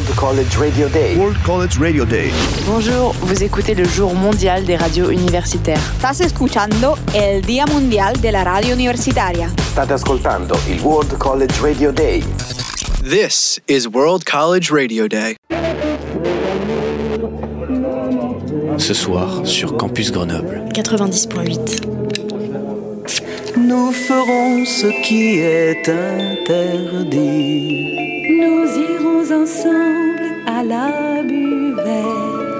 [0.00, 1.14] World College Radio Day.
[1.14, 2.30] World College Radio Day.
[2.64, 5.78] Bonjour, vous écoutez le jour mondial des radios universitaires.
[5.96, 9.50] Estás escuchando el Día Mundial de la Radio Universitaria.
[9.72, 12.24] State ascoltando il World College Radio Day.
[13.04, 15.36] This is World College Radio Day.
[18.78, 20.62] Ce soir sur Campus Grenoble.
[20.72, 21.82] 90.8.
[23.58, 27.98] Nous ferons ce qui est interdit.
[28.40, 28.99] Nous irons
[29.32, 32.50] ensemble à la buvette.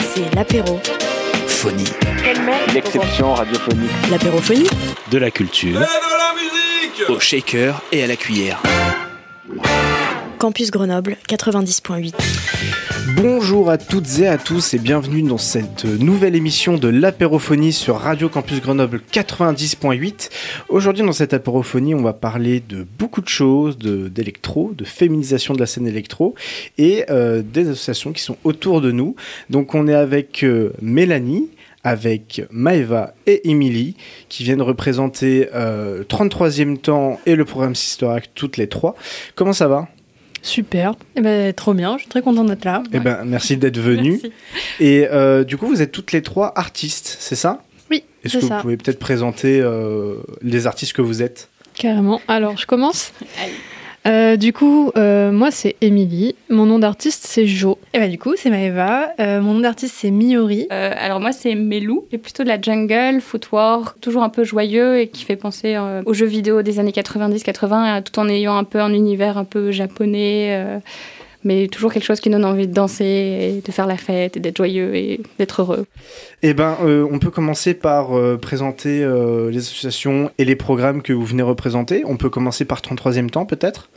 [0.00, 0.80] C'est l'apéro.
[1.46, 1.84] Phonie.
[2.74, 3.90] L'exception radiophonique.
[4.10, 4.68] L'apérophonie.
[5.10, 5.70] De la culture.
[5.70, 8.62] Et de la musique Au shaker et à la cuillère.
[10.38, 12.14] Campus Grenoble 90.8.
[13.16, 17.96] Bonjour à toutes et à tous et bienvenue dans cette nouvelle émission de l'apérophonie sur
[17.96, 20.30] Radio Campus Grenoble 90.8.
[20.68, 25.60] Aujourd'hui dans cette apérophonie on va parler de beaucoup de choses, d'électro, de, féminisation de
[25.60, 26.34] la scène électro
[26.76, 29.16] et euh, des associations qui sont autour de nous.
[29.48, 31.48] Donc on est avec euh, Mélanie,
[31.84, 33.96] avec Maeva et Emily
[34.28, 38.96] qui viennent représenter euh, 33e temps et le programme Sister Act toutes les trois.
[39.34, 39.88] Comment ça va?
[40.42, 42.82] Super, eh ben, trop bien, je suis très contente d'être là.
[42.92, 44.20] Eh ben, merci d'être venu.
[44.80, 47.62] Et euh, du coup, vous êtes toutes les trois artistes, c'est ça?
[47.90, 48.04] Oui.
[48.24, 48.56] Est-ce que ça.
[48.56, 51.48] vous pouvez peut-être présenter euh, les artistes que vous êtes?
[51.74, 52.20] Carrément.
[52.28, 53.12] Alors, je commence.
[54.08, 56.34] Euh, du coup, euh, moi c'est Émilie.
[56.48, 57.78] Mon nom d'artiste c'est Jo.
[57.92, 59.10] Et bah du coup c'est Maeva.
[59.20, 60.66] Euh, mon nom d'artiste c'est Miori.
[60.72, 62.06] Euh, alors moi c'est Melou.
[62.10, 66.02] J'ai plutôt de la jungle, footwork, toujours un peu joyeux et qui fait penser euh,
[66.06, 69.72] aux jeux vidéo des années 90-80, tout en ayant un peu un univers un peu
[69.72, 70.56] japonais.
[70.56, 70.78] euh,
[71.44, 74.40] mais toujours quelque chose qui donne envie de danser, et de faire la fête, et
[74.40, 75.86] d'être joyeux et d'être heureux.
[76.42, 81.02] Eh ben, euh, on peut commencer par euh, présenter euh, les associations et les programmes
[81.02, 82.02] que vous venez représenter.
[82.04, 83.88] On peut commencer par 33e temps, peut-être?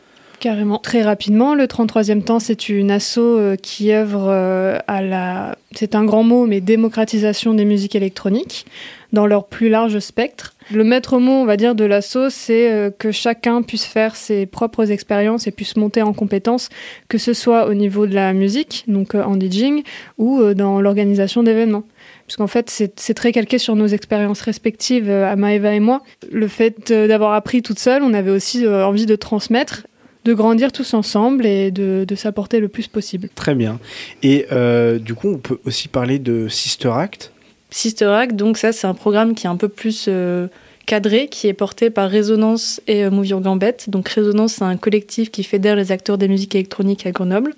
[0.42, 0.80] Carrément.
[0.80, 5.94] Très rapidement, le 33e temps, c'est une asso euh, qui œuvre euh, à la, c'est
[5.94, 8.66] un grand mot, mais démocratisation des musiques électroniques
[9.14, 10.56] dans leur plus large spectre.
[10.72, 14.48] Le maître mot, on va dire, de l'asso, c'est euh, que chacun puisse faire ses
[14.48, 16.70] propres expériences et puisse monter en compétences,
[17.08, 19.84] que ce soit au niveau de la musique, donc en DJing,
[20.18, 21.84] ou dans l'organisation d'événements.
[22.26, 26.02] Puisqu'en fait, c'est très calqué sur nos expériences respectives, à et moi.
[26.32, 29.84] Le fait d'avoir appris toute seule, on avait aussi envie de transmettre
[30.26, 33.30] de grandir tous ensemble et de, de s'apporter le plus possible.
[33.36, 33.80] Très bien.
[34.22, 37.32] Et euh, du coup, on peut aussi parler de Sister Act?
[37.72, 40.48] Sister Act, donc ça c'est un programme qui est un peu plus euh,
[40.86, 43.90] cadré, qui est porté par Résonance et euh, Move Your Gambette.
[43.90, 47.54] Donc Résonance c'est un collectif qui fédère les acteurs des musiques électroniques à Grenoble.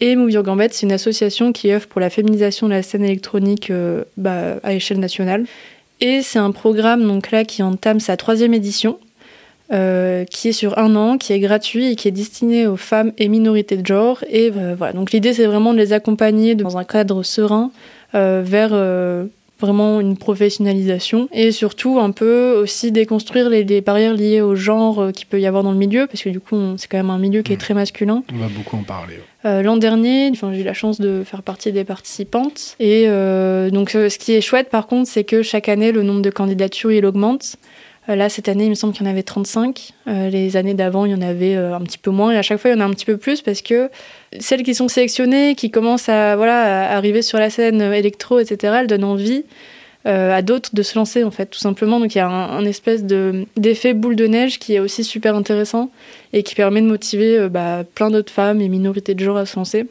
[0.00, 3.04] Et Move Your Gambette c'est une association qui œuvre pour la féminisation de la scène
[3.04, 5.46] électronique euh, bah, à échelle nationale.
[6.00, 8.98] Et c'est un programme donc là qui entame sa troisième édition.
[9.70, 13.12] Euh, qui est sur un an, qui est gratuit et qui est destiné aux femmes
[13.18, 14.24] et minorités de genre.
[14.30, 17.70] Et euh, voilà, donc l'idée c'est vraiment de les accompagner dans un cadre serein
[18.14, 18.70] euh, vers
[19.60, 25.10] vraiment une professionnalisation et surtout un peu aussi déconstruire les, les barrières liées au genre
[25.12, 27.18] qu'il peut y avoir dans le milieu parce que du coup c'est quand même un
[27.18, 28.22] milieu qui est très masculin.
[28.32, 29.16] On va beaucoup en parler.
[29.44, 32.76] Euh, L'an dernier, enfin, j'ai eu la chance de faire partie des participantes.
[32.80, 36.22] Et euh, donc, ce qui est chouette, par contre, c'est que chaque année, le nombre
[36.22, 37.56] de candidatures, il augmente.
[38.08, 39.92] Euh, là, cette année, il me semble qu'il y en avait 35.
[40.06, 42.32] Euh, les années d'avant, il y en avait euh, un petit peu moins.
[42.32, 43.90] Et à chaque fois, il y en a un petit peu plus parce que
[44.40, 48.86] celles qui sont sélectionnées, qui commencent à, voilà, arriver sur la scène électro, etc., elles
[48.86, 49.44] donnent envie
[50.04, 52.00] à d'autres de se lancer, en fait, tout simplement.
[52.00, 55.36] Donc, il y a un, espèce de- d'effet boule de neige qui est aussi super
[55.36, 55.90] intéressant
[56.32, 59.56] et qui permet de motiver bah, plein d'autres femmes et minorités de genre à se
[59.56, 59.86] lancer.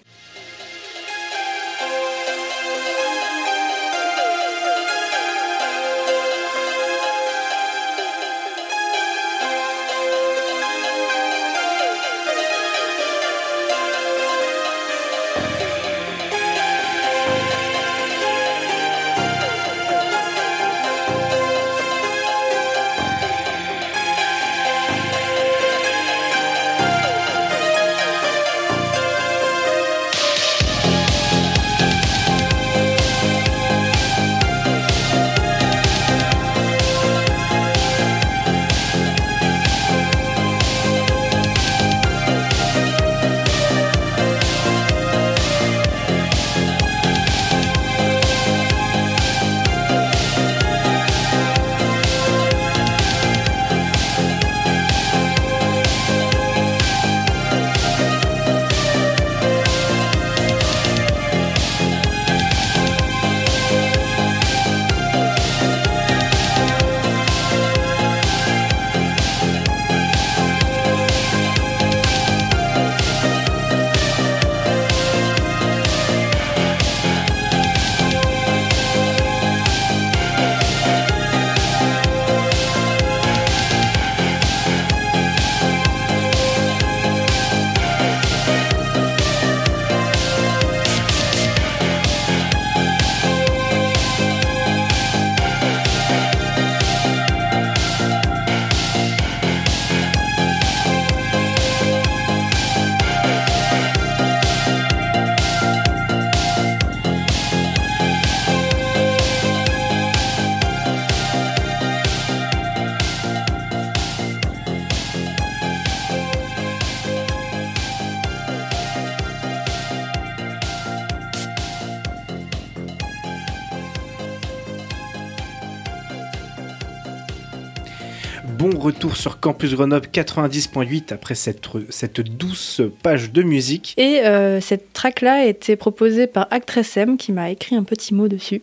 [128.87, 133.93] Retour sur Campus Grenoble 90.8 après cette, douce page de musique.
[133.97, 138.13] Et euh, cette track-là a été proposée par Actress M qui m'a écrit un petit
[138.13, 138.61] mot dessus.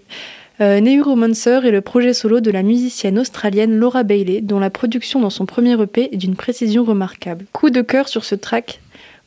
[0.62, 5.20] Euh, Neuromancer est le projet solo de la musicienne australienne Laura Bailey, dont la production
[5.20, 7.44] dans son premier EP est d'une précision remarquable.
[7.52, 8.80] Coup de cœur sur ce track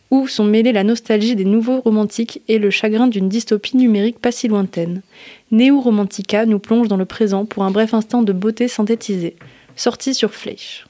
[0.10, 4.32] où sont mêlés la nostalgie des nouveaux romantiques et le chagrin d'une dystopie numérique pas
[4.32, 5.04] si lointaine.
[5.52, 9.36] Neo Romantica nous plonge dans le présent pour un bref instant de beauté synthétisée.
[9.76, 10.87] Sorti sur Fleisch.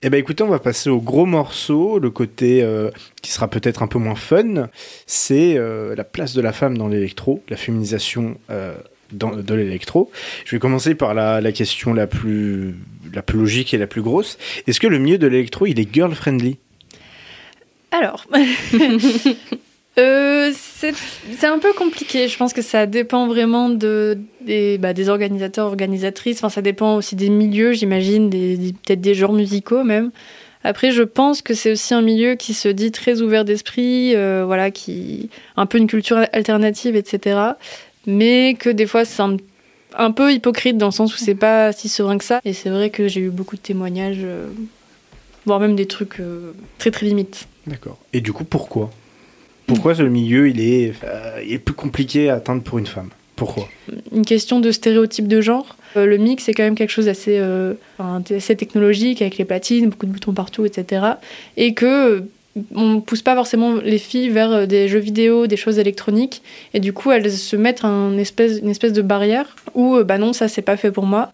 [0.00, 2.90] Eh ben écoutez, on va passer au gros morceau, le côté euh,
[3.20, 4.68] qui sera peut-être un peu moins fun,
[5.06, 8.76] c'est euh, la place de la femme dans l'électro, la féminisation euh,
[9.10, 10.12] dans, de l'électro.
[10.44, 12.76] Je vais commencer par la, la, question la plus,
[13.12, 14.38] la plus logique et la plus grosse.
[14.68, 16.58] Est-ce que le milieu de l'électro, il est girl-friendly?
[17.90, 18.24] Alors,
[19.98, 22.28] euh, c'est un peu compliqué.
[22.28, 26.38] Je pense que ça dépend vraiment de, des, bah, des organisateurs, organisatrices.
[26.38, 30.10] Enfin, ça dépend aussi des milieux, j'imagine, peut-être des genres musicaux même.
[30.64, 34.44] Après, je pense que c'est aussi un milieu qui se dit très ouvert d'esprit, euh,
[34.44, 37.40] voilà, qui un peu une culture alternative, etc.
[38.06, 39.36] Mais que des fois, c'est un,
[39.96, 42.40] un, peu hypocrite dans le sens où c'est pas si serein que ça.
[42.44, 44.48] Et c'est vrai que j'ai eu beaucoup de témoignages, euh,
[45.46, 47.46] voire même des trucs euh, très très limites.
[47.66, 47.98] D'accord.
[48.12, 48.90] Et du coup, pourquoi?
[49.68, 53.10] Pourquoi ce milieu il est, euh, plus compliqué à atteindre pour une femme?
[53.36, 53.68] Pourquoi?
[54.12, 55.76] Une question de stéréotype de genre.
[55.96, 57.74] Euh, le mix, c'est quand même quelque chose d'assez euh,
[58.34, 61.02] assez technologique, avec les platines, beaucoup de boutons partout, etc.
[61.56, 62.24] Et que
[62.74, 66.42] on pousse pas forcément les filles vers des jeux vidéo, des choses électroniques,
[66.74, 70.48] et du coup elles se mettent un une espèce de barrière où bah non, ça
[70.48, 71.30] c'est pas fait pour moi.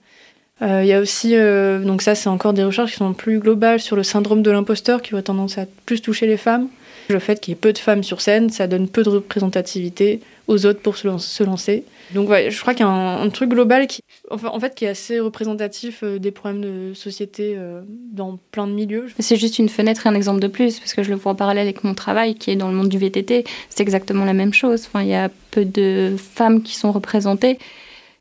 [0.61, 1.35] Il y a aussi,
[1.83, 5.01] donc ça c'est encore des recherches qui sont plus globales sur le syndrome de l'imposteur
[5.01, 6.69] qui aurait tendance à plus toucher les femmes.
[7.09, 10.21] Le fait qu'il y ait peu de femmes sur scène, ça donne peu de représentativité
[10.47, 11.85] aux autres pour se lancer.
[12.13, 15.19] Donc je crois qu'il y a un, truc global qui, en fait, qui est assez
[15.21, 17.81] représentatif euh, des problèmes de société euh,
[18.13, 19.07] dans plein de milieux.
[19.19, 21.35] C'est juste une fenêtre et un exemple de plus, parce que je le vois en
[21.35, 23.45] parallèle avec mon travail qui est dans le monde du VTT.
[23.71, 24.85] C'est exactement la même chose.
[24.87, 27.59] Enfin, il y a peu de femmes qui sont représentées.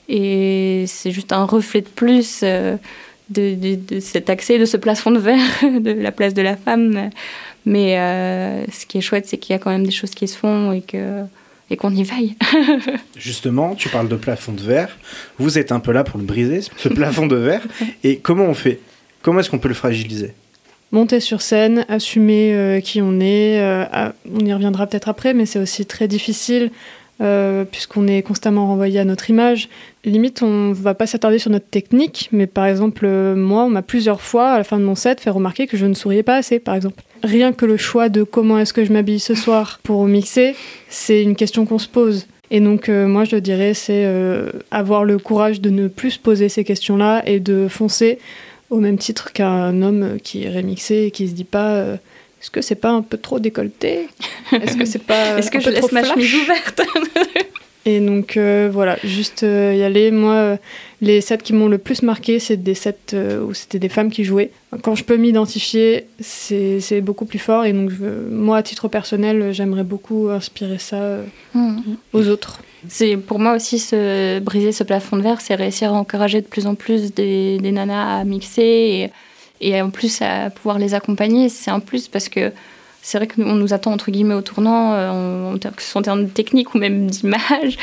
[0.09, 2.77] Et c'est juste un reflet de plus euh,
[3.29, 7.09] de, de, cet accès, de ce plafond de verre, de la place de la femme.
[7.65, 10.27] Mais euh, ce qui est chouette, c'est qu'il y a quand même des choses qui
[10.27, 11.23] se font et que
[11.69, 12.35] et qu'on y veille.
[13.17, 14.97] Justement, tu parles de plafond de verre.
[15.39, 17.65] Vous êtes un peu là pour le briser, ce plafond de verre.
[18.03, 18.79] Et comment on fait?
[19.21, 20.33] Comment est-ce qu'on peut le fragiliser?
[20.91, 23.59] Monter sur scène, assumer euh, qui on est.
[23.59, 26.69] Euh, à, on y reviendra peut-être après, mais c'est aussi très difficile
[27.21, 29.69] euh, puisqu'on est constamment renvoyé à notre image.
[30.03, 33.69] Limite, on ne va pas s'attarder sur notre technique, mais par exemple, euh, moi, on
[33.69, 36.23] m'a plusieurs fois, à la fin de mon set, fait remarquer que je ne souriais
[36.23, 37.03] pas assez, par exemple.
[37.23, 40.55] Rien que le choix de comment est-ce que je m'habille ce soir pour mixer,
[40.89, 42.27] c'est une question qu'on se pose.
[42.51, 46.19] Et donc, euh, moi, je dirais, c'est euh, avoir le courage de ne plus se
[46.19, 48.19] poser ces questions-là et de foncer
[48.69, 51.95] au même titre qu'un homme qui est remixé et qui se dit pas euh,
[52.41, 54.09] est-ce que c'est pas un peu trop décolleté?
[54.51, 56.81] Est-ce que c'est pas Est-ce que un je peu trop laisse ma chemise ouverte?
[57.85, 60.09] Et donc euh, voilà, juste euh, y aller.
[60.11, 60.57] Moi, euh,
[61.01, 64.23] les sets qui m'ont le plus marqué, c'est des sets où c'était des femmes qui
[64.23, 64.51] jouaient.
[64.81, 67.65] Quand je peux m'identifier, c'est beaucoup plus fort.
[67.65, 71.17] Et donc je, moi, à titre personnel, j'aimerais beaucoup inspirer ça
[71.53, 71.79] mmh.
[72.13, 72.61] aux autres.
[72.87, 76.47] C'est pour moi aussi se briser ce plafond de verre, c'est réussir à encourager de
[76.47, 79.11] plus en plus des, des nanas à mixer
[79.61, 81.49] et, et en plus à pouvoir les accompagner.
[81.49, 82.51] C'est un plus parce que
[83.03, 86.23] c'est vrai qu'on nous attend entre guillemets au tournant, euh, que ce soit en termes
[86.23, 87.77] de technique ou même d'image.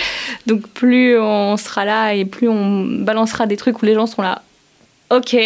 [0.47, 4.23] Donc plus on sera là et plus on balancera des trucs où les gens sont
[4.23, 4.41] là,
[5.11, 5.37] ok,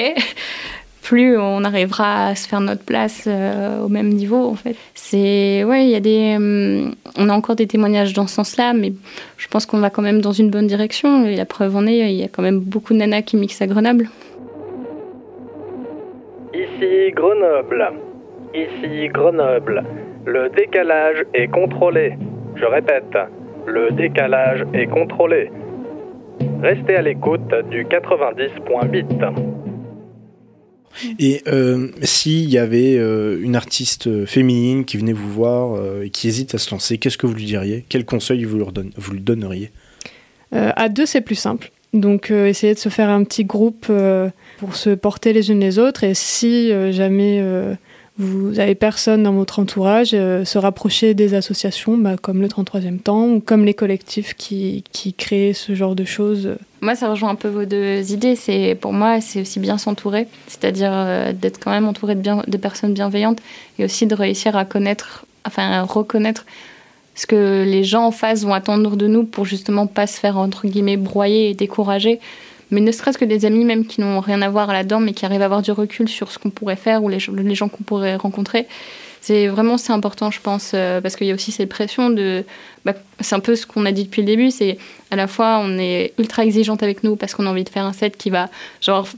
[1.03, 4.77] plus on arrivera à se faire notre place euh, au même niveau en fait.
[4.95, 8.75] C'est ouais, il y a des, euh, on a encore des témoignages dans ce sens-là,
[8.75, 8.93] mais
[9.39, 11.27] je pense qu'on va quand même dans une bonne direction.
[11.27, 13.61] Et la preuve en est, il y a quand même beaucoup de nanas qui mixent
[13.61, 14.09] à Grenoble.
[16.55, 18.04] Ici Grenoble.
[18.55, 19.83] Ici Grenoble.
[20.25, 22.17] Le décalage est contrôlé.
[22.55, 23.17] Je répète,
[23.67, 25.51] le décalage est contrôlé.
[26.63, 29.35] Restez à l'écoute du 90.8.
[31.19, 36.11] Et euh, s'il y avait euh, une artiste féminine qui venait vous voir euh, et
[36.11, 37.85] qui hésite à se lancer, qu'est-ce que vous lui diriez?
[37.89, 39.73] Quel conseil vous, leur donne, vous lui donneriez?
[40.53, 41.73] À deux, c'est plus simple.
[41.93, 43.91] Donc, essayez de se faire un petit groupe
[44.59, 46.05] pour se porter les unes les autres.
[46.05, 47.43] Et si jamais
[48.17, 53.01] vous avez personne dans votre entourage, euh, se rapprocher des associations bah, comme le 33e
[53.01, 56.57] temps ou comme les collectifs qui, qui créent ce genre de choses.
[56.81, 58.37] Moi, ça rejoint un peu vos deux idées.
[58.37, 62.95] C'est Pour moi, c'est aussi bien s'entourer, c'est-à-dire euh, d'être quand même entouré de, personnes
[62.95, 63.41] bienveillantes
[63.81, 66.47] et aussi de réussir à connaître, enfin reconnaître
[67.17, 70.37] ce que les gens en face vont attendre de nous pour justement pas se faire
[70.37, 72.21] entre guillemets broyer et décourager
[72.71, 75.25] mais ne serait-ce que des amis même qui n'ont rien à voir là-dedans, mais qui
[75.25, 77.85] arrivent à avoir du recul sur ce qu'on pourrait faire ou les, les gens qu'on
[77.85, 78.67] pourrait rencontrer.
[79.21, 82.45] C'est vraiment c'est important, je pense, euh, parce qu'il y a aussi cette pression de.
[82.85, 84.77] Bah, c'est un peu ce qu'on a dit depuis le début, c'est
[85.11, 87.87] à la fois on est ultra exigeante avec nous parce qu'on a envie de faire
[87.87, 88.51] un set qui va
[88.83, 89.09] genre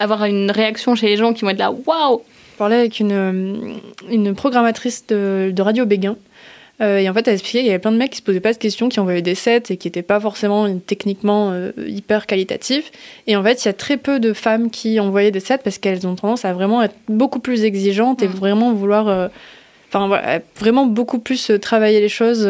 [0.00, 2.22] avoir une réaction chez les gens qui vont être là waouh.
[2.52, 6.16] Je parlais avec une, une programmatrice de, de Radio Béguin
[6.82, 8.40] euh, et en fait, elle expliquait qu'il y avait plein de mecs qui se posaient
[8.40, 12.26] pas de questions, qui envoyaient des sets et qui n'étaient pas forcément techniquement euh, hyper
[12.26, 12.90] qualitatifs.
[13.26, 15.78] Et en fait, il y a très peu de femmes qui envoyaient des sets parce
[15.78, 18.32] qu'elles ont tendance à vraiment être beaucoup plus exigeantes et mm.
[18.32, 19.08] vraiment vouloir.
[19.08, 19.28] Euh,
[19.88, 22.48] enfin, voilà, vraiment beaucoup plus travailler les choses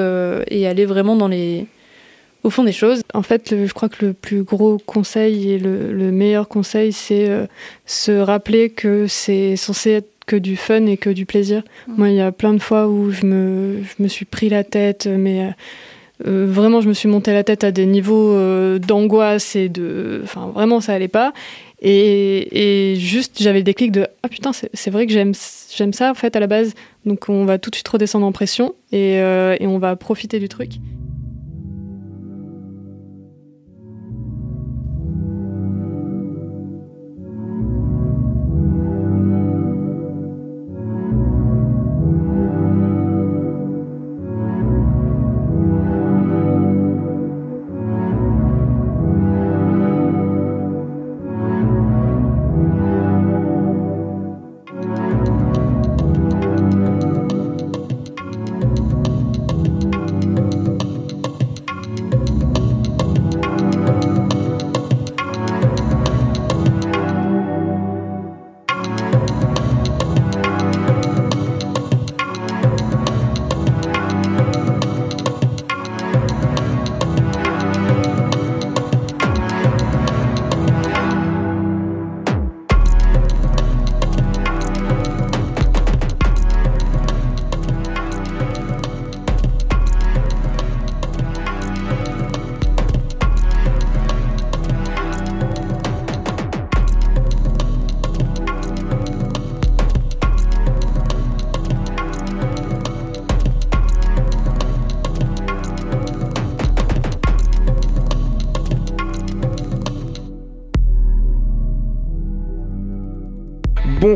[0.49, 1.67] et aller vraiment dans les.
[2.45, 3.03] Au fond des choses.
[3.15, 7.31] En fait, je crois que le plus gros conseil et le, le meilleur conseil, c'est
[7.87, 11.63] se rappeler que c'est censé être que du fun et que du plaisir.
[11.87, 14.65] Moi, il y a plein de fois où je me, je me suis pris la
[14.65, 15.51] tête, mais euh,
[16.27, 20.21] euh, vraiment, je me suis monté la tête à des niveaux euh, d'angoisse et de.
[20.25, 21.33] Enfin, vraiment, ça allait pas.
[21.81, 25.35] Et, et juste, j'avais le déclic de Ah putain, c'est vrai que j'aime
[25.93, 26.75] ça, en fait, à la base.
[27.05, 30.49] Donc, on va tout de suite redescendre en pression et, et on va profiter du
[30.49, 30.75] truc.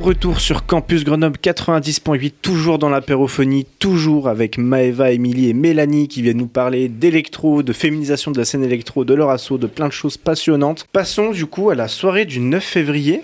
[0.06, 6.22] Retour sur Campus Grenoble 90.8, toujours dans l'apérophonie, toujours avec Maeva, Émilie et Mélanie qui
[6.22, 9.88] viennent nous parler d'électro, de féminisation de la scène électro, de leur assaut, de plein
[9.88, 10.86] de choses passionnantes.
[10.92, 13.22] Passons du coup à la soirée du 9 février.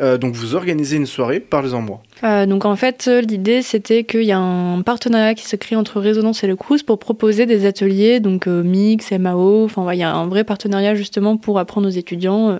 [0.00, 2.02] Euh, donc vous organisez une soirée, parlez-en moi.
[2.24, 6.00] Euh, donc en fait, l'idée c'était qu'il y a un partenariat qui se crée entre
[6.00, 10.02] Résonance et le Crous pour proposer des ateliers, donc euh, mix, MAO, enfin il y
[10.02, 12.58] a un vrai partenariat justement pour apprendre aux étudiants,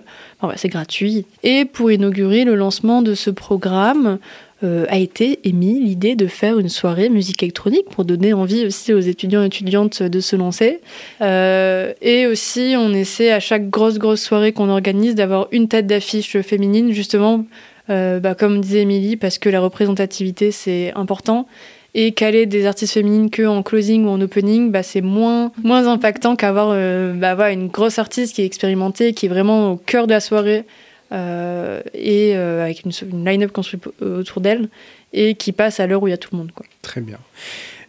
[0.55, 1.25] c'est gratuit.
[1.43, 4.19] Et pour inaugurer le lancement de ce programme,
[4.63, 8.93] euh, a été émis l'idée de faire une soirée musique électronique pour donner envie aussi
[8.93, 10.79] aux étudiants et étudiantes de se lancer.
[11.19, 15.87] Euh, et aussi, on essaie à chaque grosse, grosse soirée qu'on organise d'avoir une tête
[15.87, 17.43] d'affiche féminine, justement,
[17.89, 21.47] euh, bah, comme disait Émilie, parce que la représentativité, c'est important.
[21.93, 25.85] Et caler des artistes féminines que en closing ou en opening, bah, c'est moins, moins
[25.87, 26.69] impactant qu'avoir
[27.13, 30.63] bah, une grosse artiste qui est expérimentée, qui est vraiment au cœur de la soirée,
[31.11, 34.69] euh, et euh, avec une, line-up construite autour d'elle
[35.13, 36.51] et qui passe à l'heure où il y a tout le monde.
[36.53, 36.65] Quoi.
[36.81, 37.17] Très bien.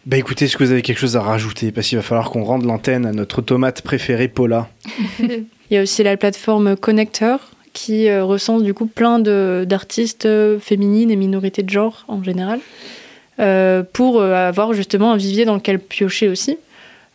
[0.05, 1.71] Bah écoutez, est-ce que vous avez quelque chose à rajouter?
[1.71, 4.69] Parce qu'il va falloir qu'on rende l'antenne à notre tomate préférée, Paula.
[5.19, 7.39] il y a aussi la plateforme Connector
[7.73, 10.27] qui euh, recense du coup plein d'artistes
[10.59, 12.59] féminines et minorités de genre en général
[13.93, 16.57] pour avoir justement un vivier dans lequel piocher aussi.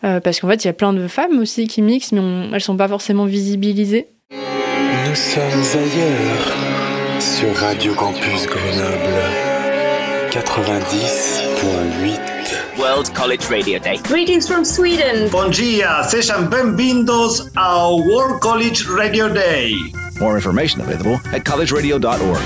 [0.03, 2.21] parce qu'en fait, il y a plein de femmes aussi qui mixent, mais
[2.53, 4.07] elles sont pas forcément visibilisées.
[5.13, 6.47] Nous sommes ailleurs
[7.21, 9.23] sur Radio Campus Grenoble
[10.31, 12.79] 90.8.
[12.79, 13.99] World College Radio Day.
[14.05, 15.29] Greetings from Sweden.
[15.29, 19.75] Bon dia, sejam bem-vindos ao World College Radio Day.
[20.19, 22.41] More information available at collegeradio.org.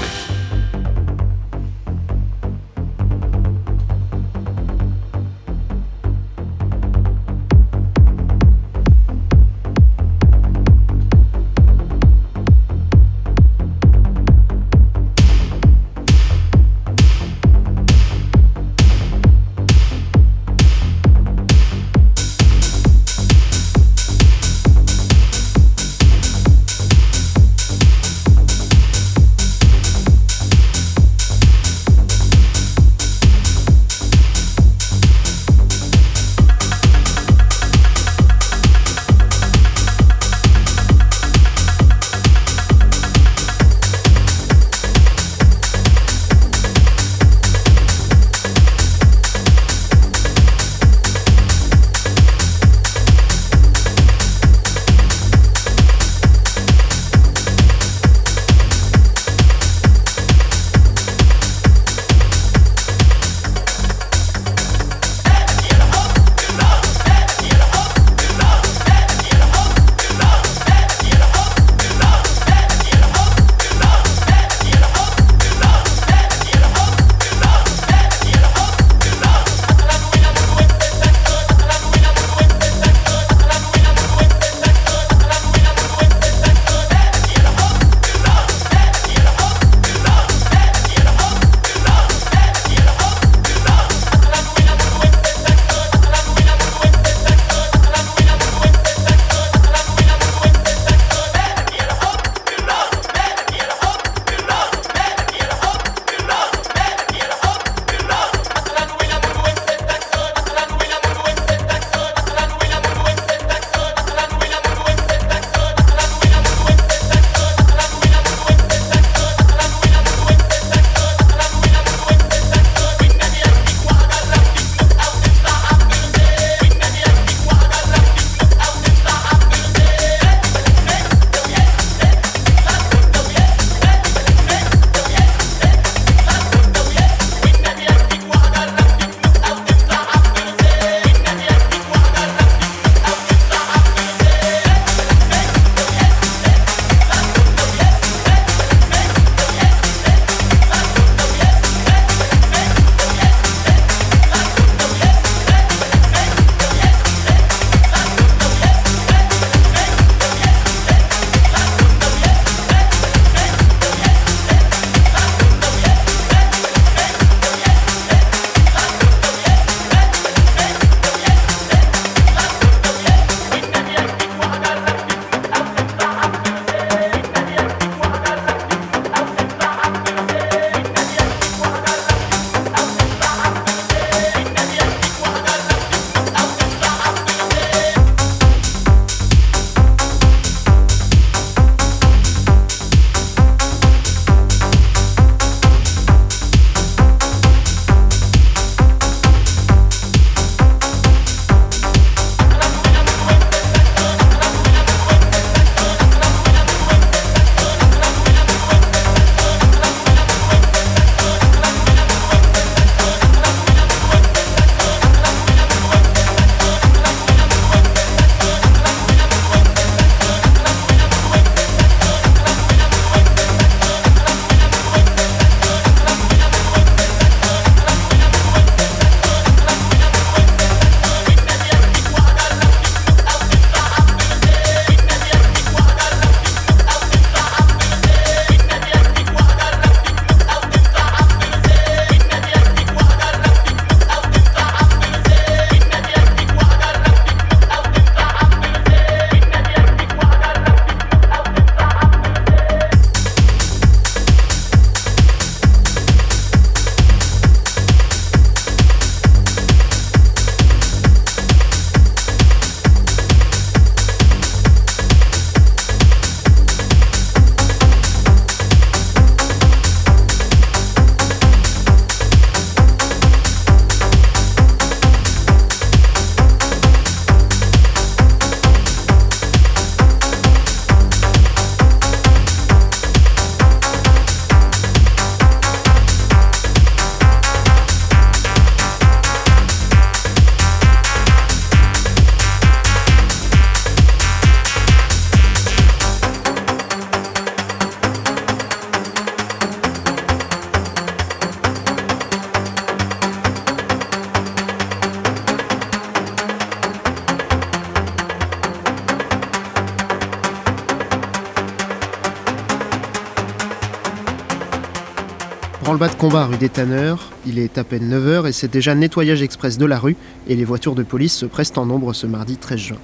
[316.44, 319.98] Rue des Tanneurs, il est à peine 9h et c'est déjà nettoyage express de la
[319.98, 322.98] rue et les voitures de police se pressent en nombre ce mardi 13 juin.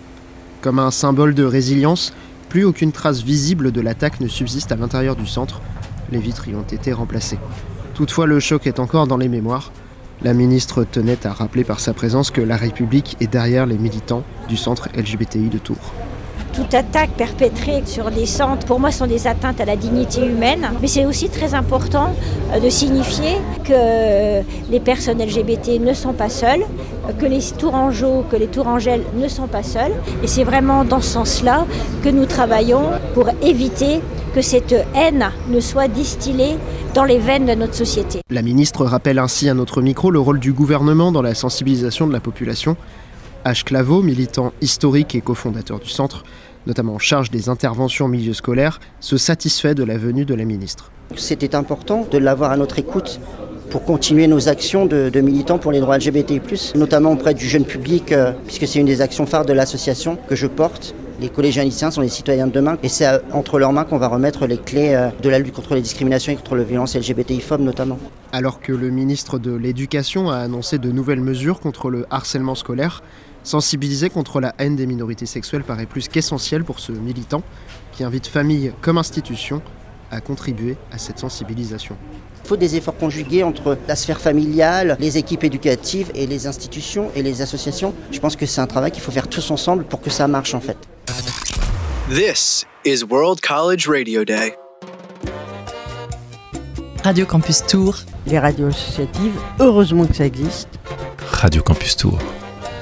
[0.60, 2.12] Comme un symbole de résilience,
[2.50, 5.62] plus aucune trace visible de l'attaque ne subsiste à l'intérieur du centre.
[6.10, 7.38] Les vitres y ont été remplacées.
[7.94, 9.72] Toutefois, le choc est encore dans les mémoires.
[10.22, 14.24] La ministre tenait à rappeler par sa présence que la République est derrière les militants
[14.48, 15.81] du centre LGBTI de Tours.
[16.72, 20.70] Toute attaque perpétrée sur des centres, pour moi, sont des atteintes à la dignité humaine.
[20.80, 22.14] Mais c'est aussi très important
[22.50, 26.64] euh, de signifier que les personnes LGBT ne sont pas seules,
[27.18, 29.92] que les Tourangeaux, que les Tourangelles ne sont pas seules.
[30.22, 31.66] Et c'est vraiment dans ce sens-là
[32.02, 34.00] que nous travaillons pour éviter
[34.34, 36.56] que cette haine ne soit distillée
[36.94, 38.20] dans les veines de notre société.
[38.30, 42.14] La ministre rappelle ainsi à notre micro le rôle du gouvernement dans la sensibilisation de
[42.14, 42.78] la population.
[43.44, 43.64] H.
[43.64, 46.24] Claveau, militant historique et cofondateur du centre,
[46.66, 50.44] notamment en charge des interventions au milieu scolaire, se satisfait de la venue de la
[50.44, 50.92] ministre.
[51.16, 53.20] C'était important de l'avoir à notre écoute
[53.70, 56.40] pour continuer nos actions de, de, militants pour les droits LGBTI+,
[56.76, 60.36] notamment auprès du jeune public, euh, puisque c'est une des actions phares de l'association que
[60.36, 60.94] je porte.
[61.20, 64.08] Les collégiens lycéens sont les citoyens de demain et c'est entre leurs mains qu'on va
[64.08, 67.60] remettre les clés euh, de la lutte contre les discriminations et contre les violences LGBTI-phobes
[67.60, 67.98] notamment.
[68.32, 73.02] Alors que le ministre de l'Éducation a annoncé de nouvelles mesures contre le harcèlement scolaire,
[73.44, 77.42] sensibiliser contre la haine des minorités sexuelles paraît plus qu'essentiel pour ce militant
[77.92, 79.62] qui invite famille comme institution
[80.10, 81.96] à contribuer à cette sensibilisation.
[82.44, 87.10] Il faut des efforts conjugués entre la sphère familiale, les équipes éducatives et les institutions
[87.14, 87.94] et les associations.
[88.10, 90.54] Je pense que c'est un travail qu'il faut faire tous ensemble pour que ça marche
[90.54, 90.76] en fait.
[92.10, 94.56] This is World College Radio Day.
[97.04, 97.96] Radio Campus Tour.
[98.26, 100.68] Les radios associatives, heureusement que ça existe.
[101.18, 102.18] Radio Campus Tour.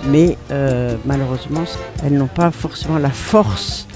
[0.07, 1.65] Mais euh, malheureusement,
[2.05, 3.87] elles n'ont pas forcément la force,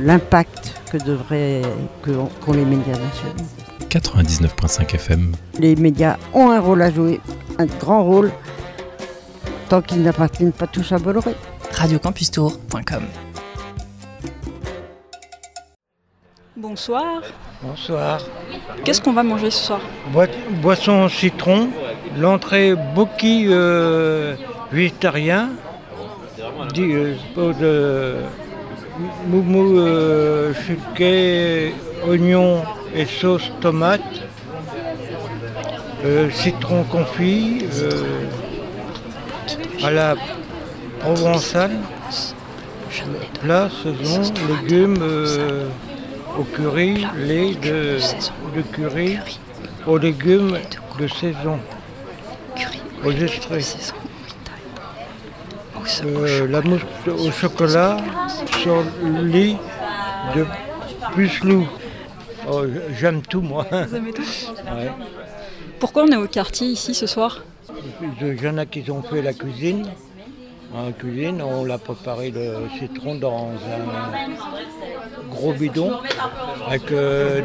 [0.00, 1.62] l'impact que devraient
[2.02, 3.48] qu'ont qu les médias nationaux.
[3.88, 5.32] 99.5 FM.
[5.58, 7.20] Les médias ont un rôle à jouer,
[7.58, 8.32] un grand rôle,
[9.68, 11.34] tant qu'ils n'appartiennent pas tous à Bolloré.
[11.72, 13.02] Radiocampustour.com
[16.56, 17.22] Bonsoir.
[17.62, 18.20] Bonsoir.
[18.84, 19.80] Qu'est-ce qu'on va manger ce soir?
[20.12, 20.26] Boi
[20.62, 21.68] Boisson citron,
[22.18, 24.34] l'entrée boki euh,
[24.72, 25.50] végétarien,
[26.72, 28.16] di, euh, de
[29.28, 31.74] moumou euh, chulquet,
[32.08, 32.62] oignon
[32.94, 34.00] et sauce tomate,
[36.04, 38.24] euh, citron confit, euh,
[39.84, 40.14] à la
[41.00, 41.78] provençale,
[43.40, 45.68] plat, saison, légumes euh,
[46.38, 47.98] au curry, lait de,
[48.56, 49.18] de curry,
[49.86, 50.58] aux légumes
[50.98, 51.58] de saison,
[53.04, 53.10] aux
[56.04, 57.96] Euh, la mousse au chocolat
[58.60, 59.56] sur le lit
[60.34, 60.46] de
[61.14, 61.66] Pucelou.
[62.50, 62.62] Oh,
[62.98, 63.66] J'aime tout moi.
[63.70, 64.22] Vous aimez tout
[64.76, 64.90] ouais.
[65.80, 67.42] Pourquoi on est au quartier ici ce soir?
[68.20, 69.88] Il y en a qui ont fait la cuisine.
[70.74, 75.98] En cuisine, on l'a préparé le citron dans un gros bidon
[76.66, 77.42] avec euh,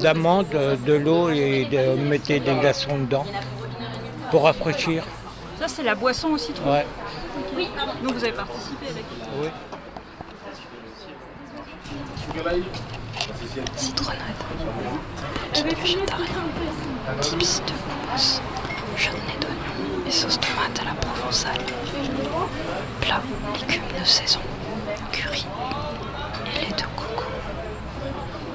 [0.00, 0.46] d'amandes,
[0.86, 3.24] de l'eau et de, on mettait des glaçons dedans
[4.30, 5.04] pour rafraîchir.
[5.58, 6.70] Ça c'est la boisson au citron?
[6.70, 6.86] Ouais.
[7.56, 7.68] Oui.
[8.02, 9.04] Donc vous avez participé avec
[9.40, 9.48] Oui.
[13.76, 14.20] Citronnade,
[15.54, 16.26] végétarien,
[17.20, 17.72] tips de
[18.12, 18.40] mousse,
[18.96, 21.58] chutney d'oignon et sauce tomate à la provençale.
[23.00, 23.22] Plat,
[23.60, 24.40] légumes de saison,
[25.12, 25.46] curry
[26.46, 27.24] et lait de coco.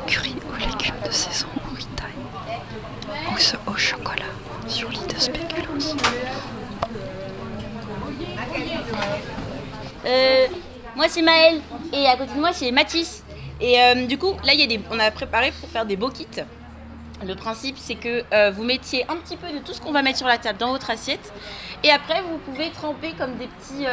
[0.07, 3.31] Curry aux légumes de saison au ritaille.
[3.31, 4.33] Mousse au chocolat
[4.67, 5.95] sur lit de spéculoos.
[10.05, 10.47] Euh,
[10.95, 11.61] moi c'est Maël
[11.93, 13.23] et à côté de moi c'est Mathis.
[13.61, 14.81] Et euh, du coup, là, y a des...
[14.91, 16.11] on a préparé pour faire des beaux.
[17.25, 20.01] Le principe, c'est que euh, vous mettiez un petit peu de tout ce qu'on va
[20.01, 21.31] mettre sur la table dans votre assiette.
[21.83, 23.85] Et après, vous pouvez tremper comme des petits...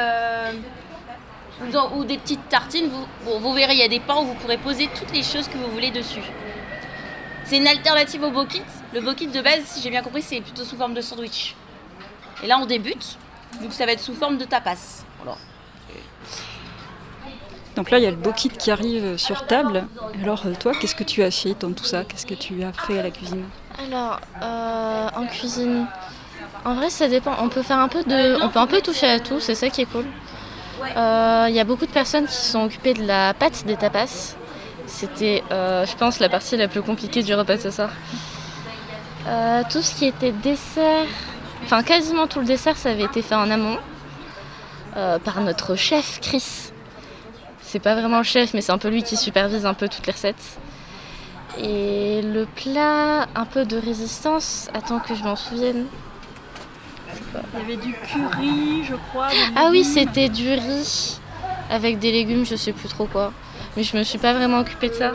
[1.94, 2.88] Ou des petites tartines.
[2.88, 5.22] Vous, bon, vous verrez, il y a des pains où vous pourrez poser toutes les
[5.22, 6.22] choses que vous voulez dessus.
[7.44, 8.46] C'est une alternative au beau.
[8.94, 11.54] Le beau de base, si j'ai bien compris, c'est plutôt sous forme de sandwich.
[12.42, 13.18] Et là, on débute.
[13.60, 15.04] Donc ça va être sous forme de tapas.
[17.76, 19.84] Donc là, il y a le beau kit qui arrive sur table.
[20.22, 22.04] Alors toi, qu'est-ce que tu as fait dans tout ça?
[22.04, 23.44] Qu'est-ce que tu as fait à la cuisine?
[23.78, 25.86] Alors, euh, en cuisine,
[26.64, 27.32] en vrai, ça dépend.
[27.40, 29.40] On peut faire un peu de, on peut un peu toucher à tout.
[29.40, 30.04] C'est ça qui est cool.
[30.82, 34.36] Il euh, y a beaucoup de personnes qui sont occupées de la pâte des tapas.
[34.86, 37.90] C'était, euh, je pense, la partie la plus compliquée du repas ce soir.
[39.26, 41.06] Euh, tout ce qui était dessert,
[41.64, 43.78] enfin quasiment tout le dessert, ça avait été fait en amont
[45.24, 46.72] par notre chef Chris.
[47.70, 50.04] C'est pas vraiment le chef, mais c'est un peu lui qui supervise un peu toutes
[50.04, 50.58] les recettes.
[51.56, 54.68] Et le plat, un peu de résistance.
[54.74, 55.86] Attends que je m'en souvienne.
[57.14, 59.28] Il y avait du curry, je crois.
[59.54, 61.20] Ah oui, c'était du riz
[61.70, 63.32] avec des légumes, je sais plus trop quoi.
[63.76, 65.12] Mais je me suis pas vraiment occupée de ça.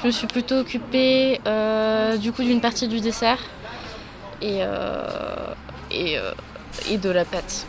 [0.00, 3.40] Je me suis plutôt occupée euh, du coup d'une partie du dessert
[4.40, 5.54] et, euh,
[5.90, 6.30] et, euh,
[6.88, 7.66] et de la pâte.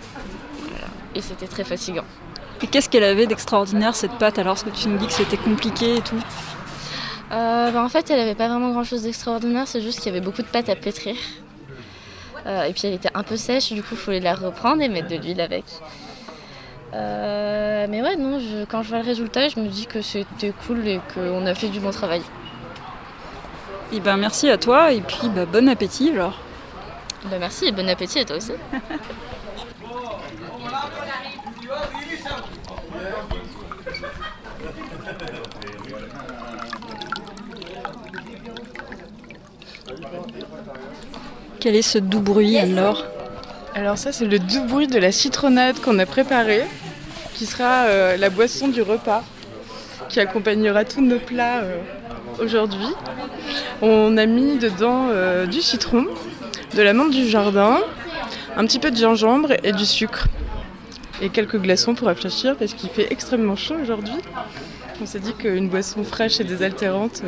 [0.69, 0.85] Voilà.
[1.15, 2.05] Et c'était très fatigant.
[2.63, 5.37] Et qu'est-ce qu'elle avait d'extraordinaire cette pâte alors Parce que tu nous dis que c'était
[5.37, 6.19] compliqué et tout.
[7.31, 10.15] Euh, bah, en fait, elle avait pas vraiment grand chose d'extraordinaire, c'est juste qu'il y
[10.15, 11.15] avait beaucoup de pâte à pétrir.
[12.45, 14.89] Euh, et puis elle était un peu sèche, du coup, il fallait la reprendre et
[14.89, 15.63] mettre de l'huile avec.
[16.93, 20.51] Euh, mais ouais, non, je- quand je vois le résultat, je me dis que c'était
[20.67, 22.21] cool et qu'on a fait du bon travail.
[23.93, 26.37] Et ben merci à toi et puis bah, bon appétit alors.
[27.25, 28.51] Bah, merci et bon appétit à toi aussi.
[41.61, 43.05] Quel est ce doux bruit alors
[43.75, 46.63] Alors ça c'est le doux bruit de la citronnade qu'on a préparée,
[47.35, 49.23] qui sera euh, la boisson du repas,
[50.09, 51.77] qui accompagnera tous nos plats euh,
[52.41, 52.87] aujourd'hui.
[53.83, 56.07] On a mis dedans euh, du citron,
[56.75, 57.77] de la menthe du jardin,
[58.57, 60.29] un petit peu de gingembre et du sucre.
[61.21, 64.17] Et quelques glaçons pour rafraîchir parce qu'il fait extrêmement chaud aujourd'hui.
[64.99, 67.21] On s'est dit qu'une boisson fraîche et désaltérante,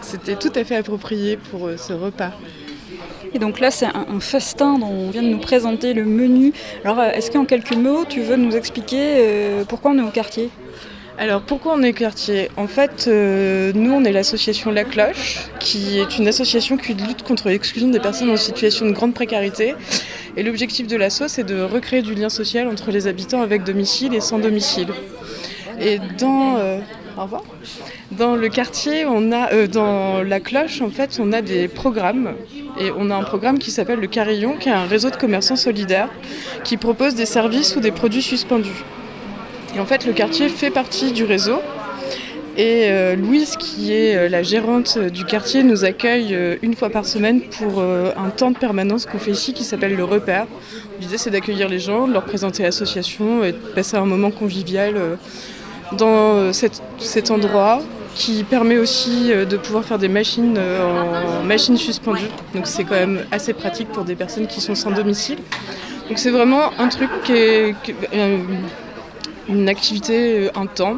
[0.00, 2.30] c'était tout à fait approprié pour ce repas.
[3.34, 6.52] Et donc là c'est un, festin dont on vient de nous présenter le menu.
[6.84, 10.10] Alors euh, est-ce qu'en quelques mots tu veux nous expliquer euh, pourquoi on est au
[10.10, 10.50] quartier?
[11.18, 12.48] Alors pourquoi on est quartier?
[12.56, 17.22] En fait, euh, nous on est l'association La Cloche, qui est une association qui lutte
[17.22, 19.74] contre l'exclusion des personnes en situation de grande précarité.
[20.36, 24.14] Et l'objectif de l'asso, c'est de recréer du lien social entre les habitants avec domicile
[24.14, 24.88] et sans domicile.
[25.80, 26.56] Et dans,
[27.18, 27.42] au revoir.
[28.12, 32.34] dans le quartier, on a, euh, dans La Cloche, en fait, on a des programmes.
[32.80, 35.56] Et on a un programme qui s'appelle le Carillon, qui est un réseau de commerçants
[35.56, 36.10] solidaires
[36.64, 38.84] qui propose des services ou des produits suspendus.
[39.74, 41.58] Et en fait, le quartier fait partie du réseau.
[42.56, 47.04] Et euh, Louise, qui est euh, la gérante du quartier, nous accueille une fois par
[47.04, 50.46] semaine pour un temps de permanence qu'on fait ici qui s'appelle le repère.
[51.00, 54.96] L'idée, c'est d'accueillir les gens, de leur présenter l'association et de passer un moment convivial
[55.92, 57.80] dans euh, cet, endroit
[58.14, 62.30] qui permet aussi euh, de pouvoir faire des machines euh, en machines suspendues.
[62.54, 65.38] Donc c'est quand même assez pratique pour des personnes qui sont sans domicile.
[66.08, 67.94] Donc c'est vraiment un truc qui est, qui-
[69.48, 70.96] une activité, un temps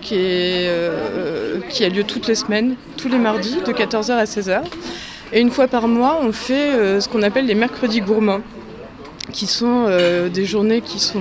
[0.00, 4.62] qui, a lieu toutes les semaines, tous les mardis de 14h à 16h.
[5.32, 8.40] Et une fois par mois, on fait ce qu'on appelle les mercredis gourmands,
[9.32, 9.86] qui sont
[10.32, 11.20] des journées qui sont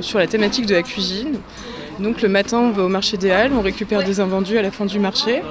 [0.00, 1.38] sur la thématique de la cuisine.
[1.98, 4.70] Donc le matin, on va au marché des Halles, on récupère des invendus à la
[4.70, 5.42] fin du marché.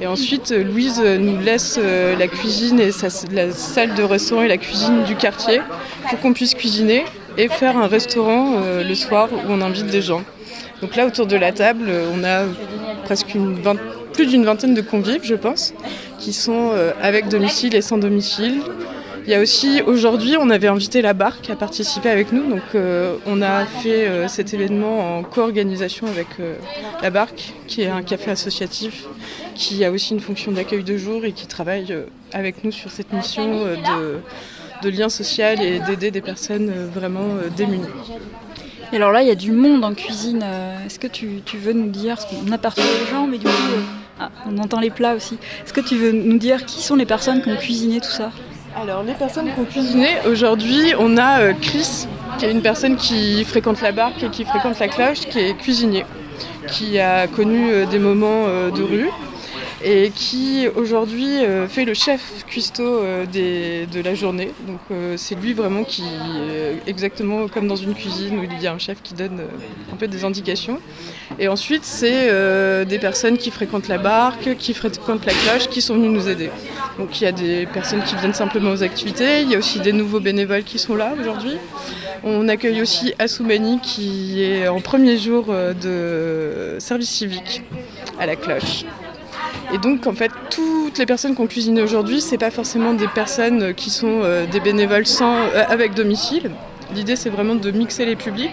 [0.00, 2.90] Et ensuite, euh, Louise euh, nous laisse euh, la cuisine et
[3.32, 5.60] la salle de restaurant et la cuisine du quartier
[6.10, 7.04] pour qu'on puisse cuisiner
[7.38, 10.22] et faire un restaurant le soir où on invite des gens.
[10.82, 12.42] Donc là, autour de la table, on a
[13.04, 13.36] presque
[14.12, 15.72] plus d'une vingtaine de convives, je pense,
[16.18, 18.60] qui sont avec domicile et sans domicile.
[19.28, 22.48] Il y a aussi, aujourd'hui, on avait invité la barque à participer avec nous.
[22.48, 26.54] Donc euh, on a fait euh, cet événement en co-organisation avec euh,
[27.02, 29.04] la barque, qui est un café associatif,
[29.54, 31.94] qui a aussi une fonction d'accueil de jour et qui travaille
[32.32, 33.66] avec nous sur cette mission
[34.82, 37.84] de, lien social et d'aider des personnes vraiment démunies.
[38.94, 40.42] Et alors là il y a du monde en cuisine.
[40.86, 43.52] Est-ce que tu, veux nous dire, parce qu'on aperçoit les gens, mais du coup
[44.20, 45.34] ah, on entend les plats aussi.
[45.64, 48.32] Est-ce que tu veux nous dire qui sont les personnes qui ont cuisiné tout ça?
[48.80, 52.06] Alors, les personnes qui ont cuisiné, aujourd'hui, on a euh, Chris,
[52.38, 55.54] qui est une personne qui fréquente la barque et qui fréquente la cloche, qui est
[55.54, 56.04] cuisinier,
[56.68, 59.10] qui a connu euh, des moments euh, de rue
[59.82, 64.52] et qui aujourd'hui euh, fait le chef cuistot euh, de la journée.
[64.66, 66.02] Donc euh, c'est lui vraiment qui,
[66.86, 69.40] exactement comme dans une cuisine où il y a un chef qui donne
[69.92, 70.80] un peu des indications.
[71.38, 72.28] Et ensuite c'est
[72.84, 76.50] des personnes qui fréquentent la barque, qui fréquentent la cloche, qui sont venues nous aider.
[76.98, 79.80] Donc il y a des personnes qui viennent simplement aux activités, il y a aussi
[79.80, 81.56] des nouveaux bénévoles qui sont là aujourd'hui.
[82.24, 87.62] On accueille aussi Assoumani qui est en premier jour de service civique
[88.18, 88.84] à la cloche.
[89.72, 93.08] Et donc en fait toutes les personnes qui ont cuisiné aujourd'hui, c'est pas forcément des
[93.08, 96.50] personnes qui sont euh, des bénévoles sans, euh, avec domicile.
[96.94, 98.52] L'idée c'est vraiment de mixer les publics.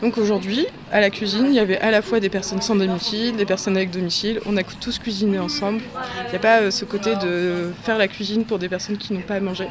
[0.00, 3.36] Donc aujourd'hui, à la cuisine, il y avait à la fois des personnes sans domicile,
[3.36, 4.40] des personnes avec domicile.
[4.46, 5.82] On a tous cuisiné ensemble.
[6.26, 9.12] Il n'y a pas euh, ce côté de faire la cuisine pour des personnes qui
[9.12, 9.68] n'ont pas à manger.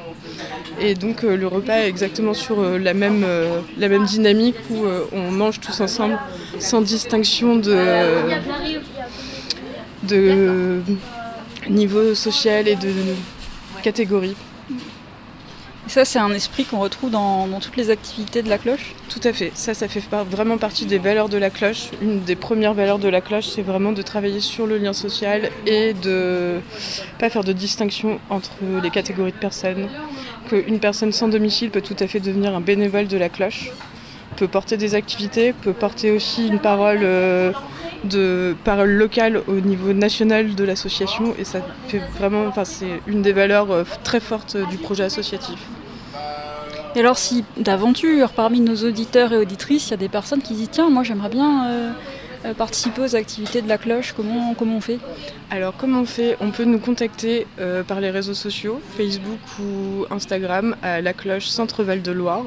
[0.80, 3.26] Et donc le repas est exactement sur la, même,
[3.78, 6.18] la même dynamique où on mange tous ensemble
[6.60, 7.76] sans distinction de,
[10.08, 10.82] de
[11.70, 12.92] niveau social et de
[13.82, 14.36] catégorie.
[15.86, 18.96] Et ça, c'est un esprit qu'on retrouve dans, dans, toutes les activités de la cloche?
[19.10, 19.52] Tout à fait.
[19.54, 21.90] Ça, ça fait vraiment partie des valeurs de la cloche.
[22.02, 25.50] Une des premières valeurs de la cloche, c'est vraiment de travailler sur le lien social
[25.66, 26.60] et de
[27.20, 29.90] pas faire de distinction entre les catégories de personnes.
[30.48, 33.72] Qu'une personne sans domicile peut tout à fait devenir un bénévole de la cloche,
[34.38, 37.52] peut porter des activités, peut porter aussi une parole, euh,
[38.04, 41.34] de parole locale au niveau national de l'association.
[41.38, 45.60] Et ça fait vraiment, enfin, c'est une des valeurs euh, très fortes du projet associatif.
[46.96, 50.54] Et alors si d'aventure, parmi nos auditeurs et auditrices, il y a des personnes qui
[50.54, 51.92] disent tiens, moi j'aimerais bien euh,
[52.46, 55.00] euh, participer aux activités de la cloche, comment, comment on fait?
[55.50, 56.38] Alors comment on fait?
[56.40, 61.48] On peut nous contacter euh, par les réseaux sociaux, Facebook ou Instagram, à la cloche
[61.48, 62.46] Centre Val de Loire,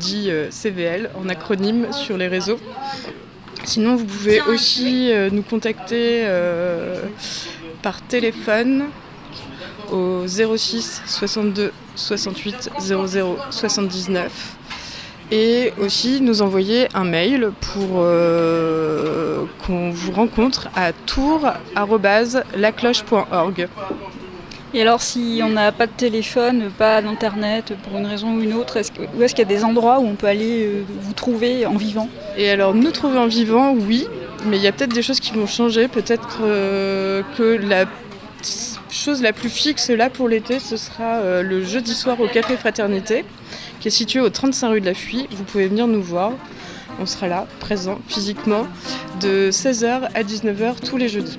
[0.00, 2.58] dit CVL en acronyme sur les réseaux.
[3.64, 6.26] Sinon vous pouvez aussi nous contacter
[7.82, 8.84] par téléphone
[9.90, 14.56] au 06 62 68 00 79
[15.30, 23.68] et aussi nous envoyer un mail pour euh, qu'on vous rencontre à tour@lacloche.org.
[24.74, 28.54] Et alors si on n'a pas de téléphone, pas d'internet pour une raison ou une
[28.54, 31.12] autre, est-ce, où est-ce qu'il y a des endroits où on peut aller euh, vous
[31.12, 32.08] trouver en vivant?
[32.36, 34.06] Et alors nous trouver en vivant, oui,
[34.46, 36.40] mais il y a peut-être des choses qui vont changer, peut-être
[37.38, 37.86] que la
[38.94, 42.56] chose la plus fixe là pour l'été, ce sera euh, le jeudi soir au Café
[42.56, 43.24] Fraternité,
[43.80, 45.26] qui est situé au 35 rue de la Fuie.
[45.30, 46.32] Vous pouvez venir nous voir.
[47.00, 48.66] On sera là, présent physiquement,
[49.20, 51.38] de 16h à 19h tous les jeudis.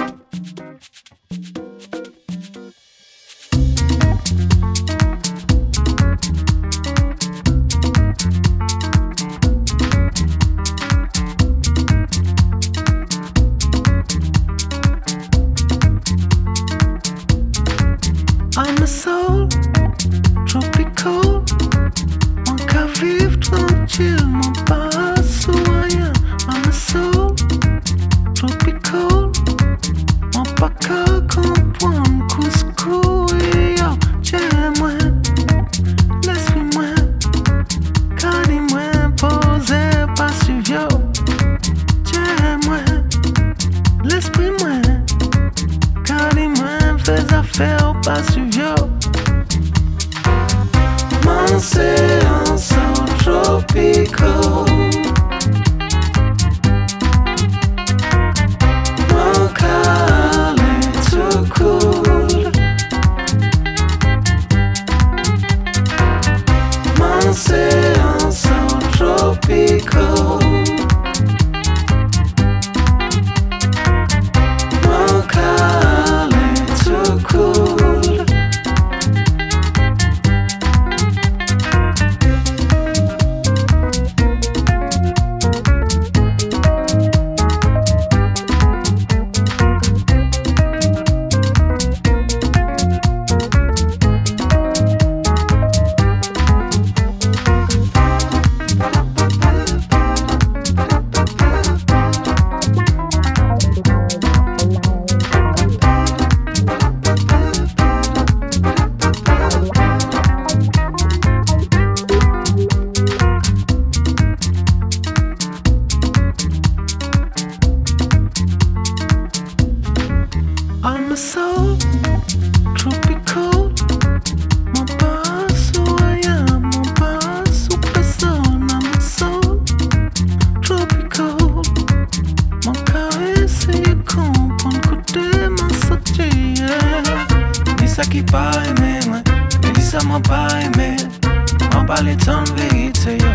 [141.93, 143.31] Parle tant de vérité, yo.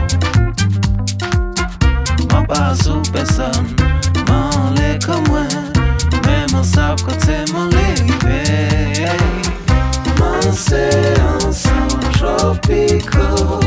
[2.33, 3.69] Mon pas sous personne.
[4.29, 5.47] Mon lait comme moi.
[6.25, 9.07] Mais mon sable côté mon livré.
[10.19, 11.65] Mon séance
[12.13, 13.66] tropical.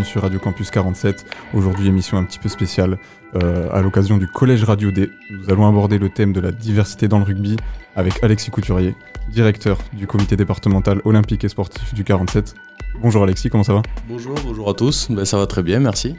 [0.00, 1.26] Bienvenue sur Radio Campus 47.
[1.52, 2.98] Aujourd'hui, émission un petit peu spéciale
[3.34, 5.10] euh, à l'occasion du Collège Radio D.
[5.30, 7.56] Nous allons aborder le thème de la diversité dans le rugby
[7.96, 8.94] avec Alexis Couturier,
[9.30, 12.54] directeur du comité départemental olympique et sportif du 47.
[13.02, 13.82] Bonjour Alexis, comment ça va?
[14.08, 15.10] Bonjour, bonjour à tous.
[15.10, 16.16] Ben, ça va très bien, merci.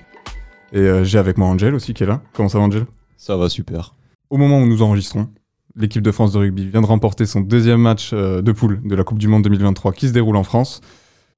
[0.74, 2.22] Et euh, j'ai avec moi Angel aussi qui est là.
[2.34, 2.86] Comment ça va Angel?
[3.18, 3.96] Ça va super.
[4.30, 5.28] Au moment où nous enregistrons,
[5.76, 8.96] l'équipe de France de rugby vient de remporter son deuxième match euh, de poule de
[8.96, 10.82] la Coupe du Monde 2023 qui se déroule en France.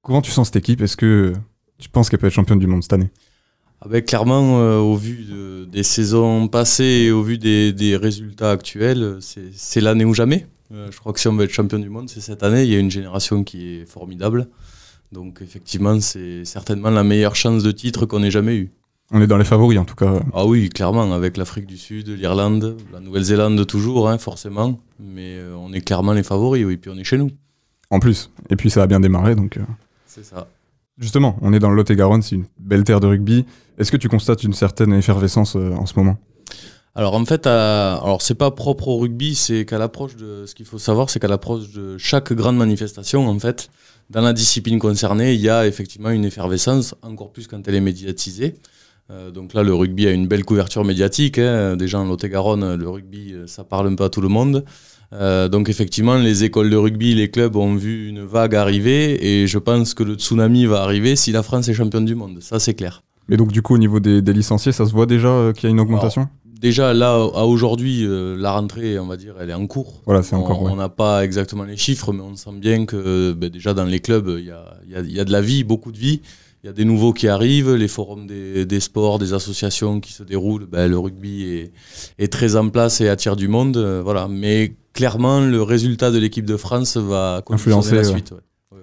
[0.02, 0.82] Comment tu sens cette équipe?
[0.82, 1.32] Est-ce que
[1.78, 3.10] tu penses qu'elle peut être championne du monde cette année?
[3.80, 7.96] Ah ben, Clairement, euh, au vu de- des saisons passées et au vu des, des
[7.96, 9.18] résultats actuels,
[9.52, 10.46] c'est l'année ou jamais.
[10.72, 12.64] Euh, je crois que si on veut être champion du monde, c'est cette année.
[12.64, 14.48] Il y a une génération qui est formidable.
[15.12, 18.70] Donc effectivement, c'est certainement la meilleure chance de titre qu'on ait jamais eue.
[19.10, 20.20] On est dans les favoris en tout cas.
[20.32, 24.80] Ah oui, clairement, avec l'Afrique du Sud, l'Irlande, la Nouvelle-Zélande toujours, hein, forcément.
[24.98, 27.30] Mais euh, on est clairement les favoris, oui, puis on est chez nous.
[27.90, 28.30] En plus.
[28.48, 29.58] Et puis ça a bien démarré donc.
[30.06, 30.48] C'est ça.
[30.98, 33.44] Justement, on est dans le Lot-et-Garonne, c'est une belle terre de rugby.
[33.78, 36.16] Est-ce que tu constates une certaine effervescence euh, en ce moment?
[36.94, 40.54] Alors en fait, à- alors c'est pas propre au rugby, c'est qu'à l'approche de ce
[40.54, 43.68] qu'il faut savoir, c'est qu'à l'approche de chaque grande manifestation, en fait,
[44.10, 47.80] dans la discipline concernée, il y a effectivement une effervescence, encore plus quand elle est
[47.80, 48.54] médiatisée.
[49.10, 51.38] Euh, donc là, le rugby a une belle couverture médiatique.
[51.38, 51.76] hein.
[51.76, 54.64] Déjà en Lot-et-Garonne, le rugby, euh, ça parle un peu à tout le monde.
[55.12, 59.46] Euh, donc effectivement, les écoles de rugby, les clubs ont vu une vague arriver, et
[59.46, 62.38] je pense que le tsunami va arriver si la France est championne du monde.
[62.40, 63.02] Ça, c'est clair.
[63.28, 65.64] Mais donc du coup au niveau des, des licenciés, ça se voit déjà euh, qu'il
[65.64, 66.28] y a une augmentation?
[66.60, 70.00] Déjà, là, à aujourd'hui, euh, la rentrée, on va dire, elle est en cours.
[70.06, 70.76] Voilà, c'est encore, On ouais.
[70.76, 74.34] n'a pas exactement les chiffres, mais on sent bien que ben, déjà dans les clubs,
[74.38, 76.22] il y a, y a- y a de la vie, beaucoup de vie.
[76.62, 80.14] Il y a des nouveaux qui arrivent, les forums des, des sports, des associations qui
[80.14, 80.64] se déroulent.
[80.64, 81.72] Ben, le rugby est,
[82.18, 83.76] est très en place et attire du monde.
[83.76, 84.26] euh, voilà.
[84.30, 88.04] Mais clairement, le résultat de l'équipe de France va Influencer, la ouais.
[88.04, 88.32] suite.
[88.32, 88.78] ouais.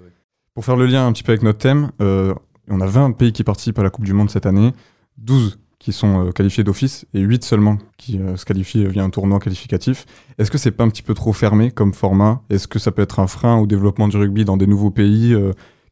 [0.53, 2.35] Pour faire le lien un petit peu avec notre thème, euh,
[2.67, 4.73] on a 20 pays qui participent à la Coupe du Monde cette année,
[5.17, 9.09] 12 qui sont euh, qualifiés d'office et 8 seulement qui euh, se qualifient via un
[9.09, 10.05] tournoi qualificatif.
[10.37, 12.43] Est-ce que c'est pas un petit peu trop fermé comme format?
[12.51, 15.35] Est-ce que ça peut être un frein au développement du rugby dans des nouveaux pays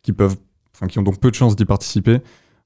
[0.04, 0.36] qui peuvent,
[0.76, 2.20] enfin qui ont donc peu de chances d'y participer?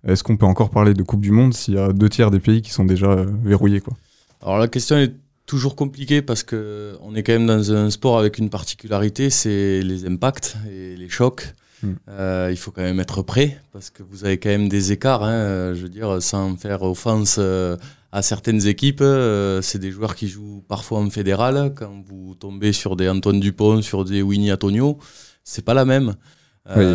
[0.06, 2.42] Est-ce qu'on peut encore parler de Coupe du Monde s'il y a deux tiers des
[2.42, 3.94] pays qui sont déjà verrouillés quoi?
[4.42, 5.16] Alors la question est
[5.46, 9.82] toujours compliquée parce que on est quand même dans un sport avec une particularité, c'est
[9.82, 11.54] les impacts et les chocs.
[11.84, 11.92] Mm.
[12.10, 15.24] Euh, il faut quand même être prêt parce que vous avez quand même des écarts.
[15.24, 17.76] hein, euh, je veux dire, sans faire offense euh,
[18.14, 21.74] à certaines équipes, euh, c'est des joueurs qui jouent parfois en fédéral.
[21.76, 24.98] Quand vous tombez sur des Antoine Dupont, sur des Winnie Antonio,
[25.44, 26.16] c'est pas la même.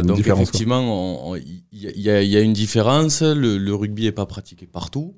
[0.02, 3.20] Donc effectivement, il y, a- y y une différence.
[3.20, 5.14] Le, le rugby n'est pas pratiqué partout,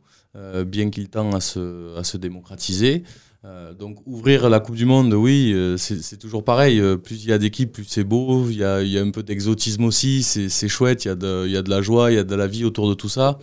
[0.67, 3.03] bien qu'il tend à se, à se démocratiser.
[3.47, 6.79] Euh, donc ouvrir la Coupe du Monde, oui, euh, c'est toujours pareil.
[6.79, 8.51] Euh, plus il y a d'équipes, plus c'est beau.
[8.51, 10.23] Il y a, il y a un peu d'exotisme aussi.
[10.23, 11.05] C'est chouette.
[11.05, 12.47] Il y, a de, il y a de la joie, il y a de la
[12.47, 13.39] vie autour de tout ça.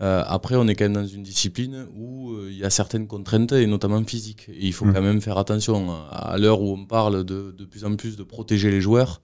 [0.00, 3.06] Euh, après, on est quand même dans une discipline où euh, il y a certaines
[3.06, 4.48] contraintes, et notamment physiques.
[4.48, 4.94] Et il faut Mm.
[4.94, 5.92] quand même faire attention.
[6.10, 9.20] À l'heure où on parle de, de plus en plus de protéger les joueurs,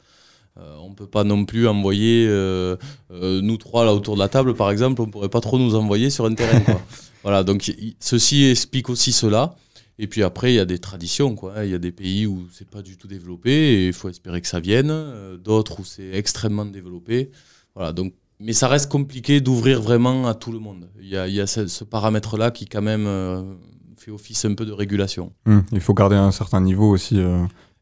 [0.61, 2.77] euh, on ne peut pas non plus envoyer, euh,
[3.13, 5.59] euh, nous trois là autour de la table par exemple, on ne pourrait pas trop
[5.59, 6.61] nous envoyer sur un terrain.
[6.61, 6.81] quoi.
[7.23, 9.55] voilà, donc ceci explique aussi cela.
[10.01, 11.35] Et puis après, il y a des traditions.
[11.35, 11.65] quoi.
[11.65, 14.41] Il y a des pays où c'est pas du tout développé et il faut espérer
[14.41, 14.95] que ça vienne.
[15.43, 17.31] D'autres où c'est extrêmement développé.
[17.75, 20.89] Voilà, donc, mais ça reste compliqué d'ouvrir vraiment à tout le monde.
[21.01, 23.57] Il y a, il y a ce, ce paramètre-là qui quand même
[23.97, 25.33] fait office un peu de régulation.
[25.47, 27.21] Hum, Il faut garder un certain niveau aussi,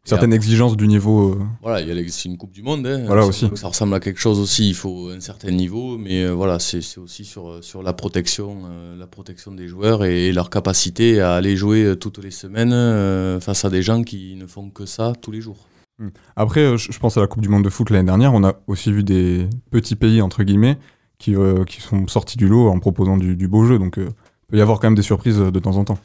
[0.08, 1.32] certaines après- exigences du niveau.
[1.34, 2.86] euh, Voilà, il y a les- c'est une Coupe du Monde.
[2.86, 3.04] hein.
[3.06, 3.48] Voilà Ça- aussi.
[3.54, 4.68] Ça ressemble à quelque chose aussi.
[4.68, 8.62] Il faut un certain niveau, mais euh, voilà, c'est aussi sur, euh, sur la protection,
[8.66, 13.64] euh, la protection des joueurs et, leur capacité à aller jouer toutes les semaines face
[13.64, 15.66] à des gens qui ne font que ça tous les jours.
[15.98, 16.08] Hmm.
[16.36, 18.92] Après, je pense à la Coupe du Monde de foot l'année dernière, on a aussi
[18.92, 20.78] vu des petits pays, entre guillemets,
[21.18, 21.34] qui,
[21.66, 23.78] qui sont sortis du lot en proposant du, du beau jeu.
[23.78, 24.04] Donc, il
[24.48, 25.98] peut y avoir quand même des surprises de temps en temps.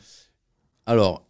[0.86, 1.26] Alors,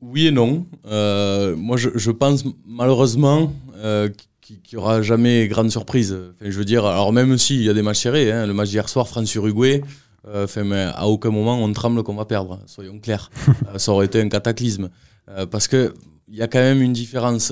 [0.00, 0.66] Oui et non.
[0.86, 4.08] Euh, moi, je, je pense malheureusement euh,
[4.40, 6.12] qu'il n'y aura jamais grande surprise.
[6.12, 8.68] Enfin, je veux dire, alors même s'il y a des matchs serrés, hein, le match
[8.68, 9.82] d'hier soir, France-Uruguay,
[10.28, 13.30] euh, enfin, mais à aucun moment on tremble qu'on va perdre, soyons clairs.
[13.76, 14.90] Ça aurait été un cataclysme.
[15.50, 15.90] Parce qu'il
[16.28, 17.50] y a quand même une différence,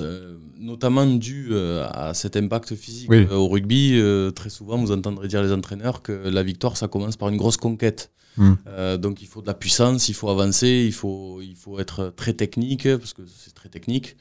[0.59, 3.09] notamment due à cet impact physique.
[3.09, 3.25] Oui.
[3.31, 3.99] Au rugby,
[4.35, 7.57] très souvent, vous entendrez dire les entraîneurs que la victoire, ça commence par une grosse
[7.57, 8.11] conquête.
[8.37, 8.53] Mm.
[8.67, 12.13] Euh, donc il faut de la puissance, il faut avancer, il faut, il faut être
[12.15, 14.15] très technique, parce que c'est très technique.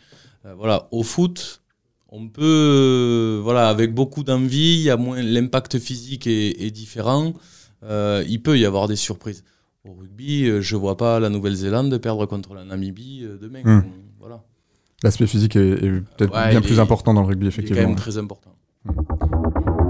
[0.44, 1.62] Euh, voilà, au foot,
[2.08, 6.70] on peut, euh, voilà, avec beaucoup d'envie, il y a moins l'impact physique est, est
[6.70, 7.32] différent.
[7.84, 9.44] Euh, il peut y avoir des surprises.
[9.84, 13.62] Au rugby, euh, je vois pas la Nouvelle-Zélande perdre contre la Namibie euh, demain.
[13.64, 13.84] Mm.
[14.20, 14.42] Voilà.
[15.02, 17.48] L'aspect physique est, est peut-être Ouais, bien plus est- important dans le rugby, il est
[17.48, 17.82] effectivement.
[17.82, 18.54] quand même très important.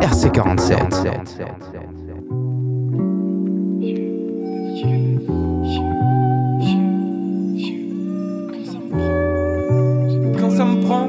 [0.01, 1.92] RC47.
[10.41, 11.09] Quand ça me prend,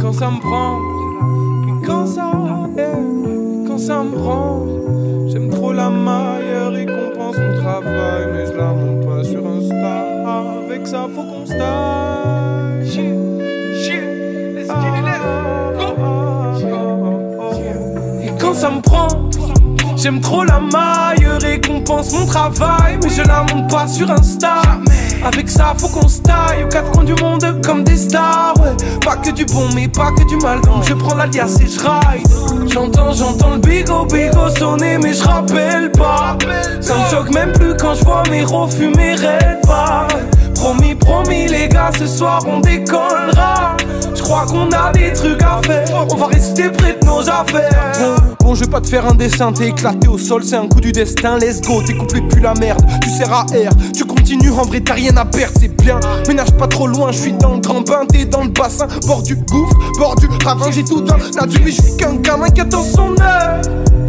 [0.00, 0.78] quand ça me prend,
[1.84, 2.30] quand ça,
[3.66, 4.66] quand ça me prend,
[5.26, 10.04] j'aime trop la maille récompense mon travail, mais je la monte pas sur Insta.
[10.64, 12.22] Avec ça, faut qu'on se taille.
[18.24, 19.08] Et quand ça me prend,
[20.02, 24.62] j'aime trop la maille récompense mon travail, mais je la monte pas sur Insta.
[25.24, 28.54] Avec ça, faut qu'on se taille aux quatre coins du monde comme des stars.
[29.04, 30.60] Pas que du bon, mais pas que du mal.
[30.86, 32.70] Je prends l'alias et je ride.
[32.72, 36.36] J'entends, j'entends le bigo, bigo sonner, mais je rappelle pas.
[36.80, 40.06] Ça me choque même plus quand je vois mes refus, mes rêves pas.
[40.54, 43.76] Promis, promis, les gars, ce soir on décollera.
[44.14, 46.06] Je crois qu'on a des trucs à faire.
[46.10, 47.92] On va rester près de nos affaires.
[48.40, 50.80] Bon, je vais pas te faire un dessin, t'es éclaté au sol, c'est un coup
[50.80, 51.38] du destin.
[51.38, 52.80] Let's go, t'es couplé plus la merde.
[53.00, 55.98] Tu sers à R, tu continues, en vrai t'as rien à perdre, c'est bien.
[56.26, 58.50] Ménage pas trop loin, je suis dans le grand bain, t'es dans le
[59.06, 62.48] Bord du gouffre, bord du ravin, j'ai tout dans la mais je suis qu'un gamin
[62.48, 63.60] qui attend son heure.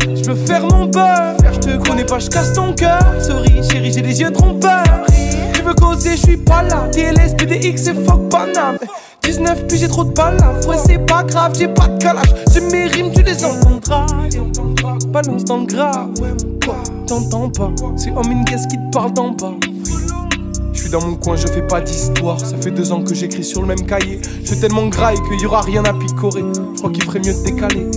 [0.01, 3.01] Je veux faire mon beurre, je te connais pas, je casse ton cœur.
[3.19, 5.05] Sorry, chérie, j'ai les yeux trompeurs.
[5.53, 6.87] Tu veux causer, je suis pas là.
[6.91, 8.77] TLS, PDX et fuck Paname.
[9.23, 12.33] 19 puis j'ai trop de balafres, ouais c'est pas grave, j'ai pas de calage.
[12.53, 14.05] J'ai mes rimes, tu les entendras.
[15.07, 16.33] Balance dans le grave, ouais
[17.07, 17.71] t'entends pas.
[17.95, 19.53] C'est Homine qu'est-ce qui te parle d'en bas.
[20.93, 22.39] Dans mon coin, je fais pas d'histoire.
[22.39, 24.21] Ça fait deux ans que j'écris sur le même cahier.
[24.43, 26.43] Je suis tellement graille qu'il y aura rien à picorer.
[26.75, 27.87] Je crois qu'il ferait mieux de décaler.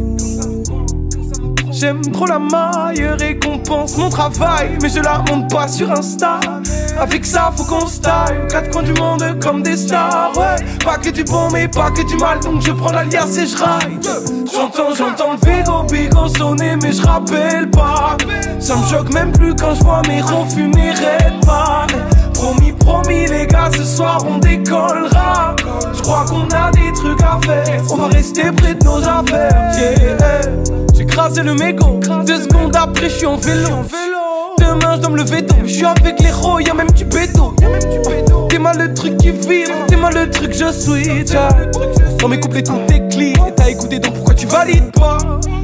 [1.71, 6.41] J'aime trop la maille, récompense mon travail, mais je la monte pas sur Insta.
[6.99, 10.33] Avec ça, faut qu'on aux quatre coins du monde comme des stars.
[10.35, 13.47] Ouais, pas que du bon, mais pas que du mal, donc je prends l'alias et
[13.47, 14.09] je ride.
[14.51, 18.17] J'entends, j'entends le bigo, bigo sonner, mais je rappelle pas.
[18.59, 20.23] Ça me choque même plus quand je vois mes
[20.69, 21.87] mes raids pas.
[22.37, 25.57] Promis, promis, les gars, ce soir on décollera.
[25.95, 27.83] Je crois qu'on a des trucs à faire.
[27.91, 29.73] On va rester près de nos affaires.
[29.79, 30.41] Yeah.
[30.95, 31.99] J'ai crasé le mégot.
[32.27, 33.69] Deux secondes après, je suis en vélo.
[34.59, 35.57] Demain, je dois me lever tôt.
[35.65, 37.55] Je suis avec les héros, y'a même du béto.
[38.49, 40.65] T'es mal le truc qui vibre, t'es mal le truc, je
[41.37, 41.49] ah.
[42.21, 42.79] Dans mes couplets, tout.
[42.89, 45.19] Et t'as écouté, donc pourquoi tu valides pas?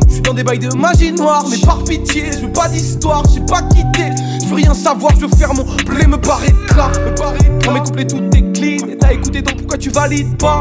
[0.08, 3.22] Je suis dans des bails de magie noire, mais par pitié, je veux pas d'histoire,
[3.32, 4.10] j'ai pas quitté.
[4.52, 6.90] Veux rien savoir, je veux faire mon blé, me barrer de là.
[7.64, 8.86] Dans mes couplets, tout est clean.
[8.86, 10.60] Et t'as écouté, donc pourquoi tu valides pas?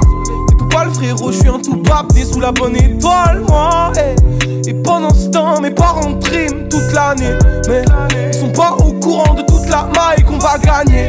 [0.50, 3.44] C'est tout pas le frérot, je suis un tout pape, né sous la bonne étoile,
[3.46, 3.92] moi.
[3.98, 4.70] eh.
[4.70, 7.38] Et pendant ce temps, mes parents triment toute l'année.
[7.68, 7.84] Mais
[8.28, 9.41] ils sont pas au courant de
[9.72, 11.08] la maille qu'on va gagner.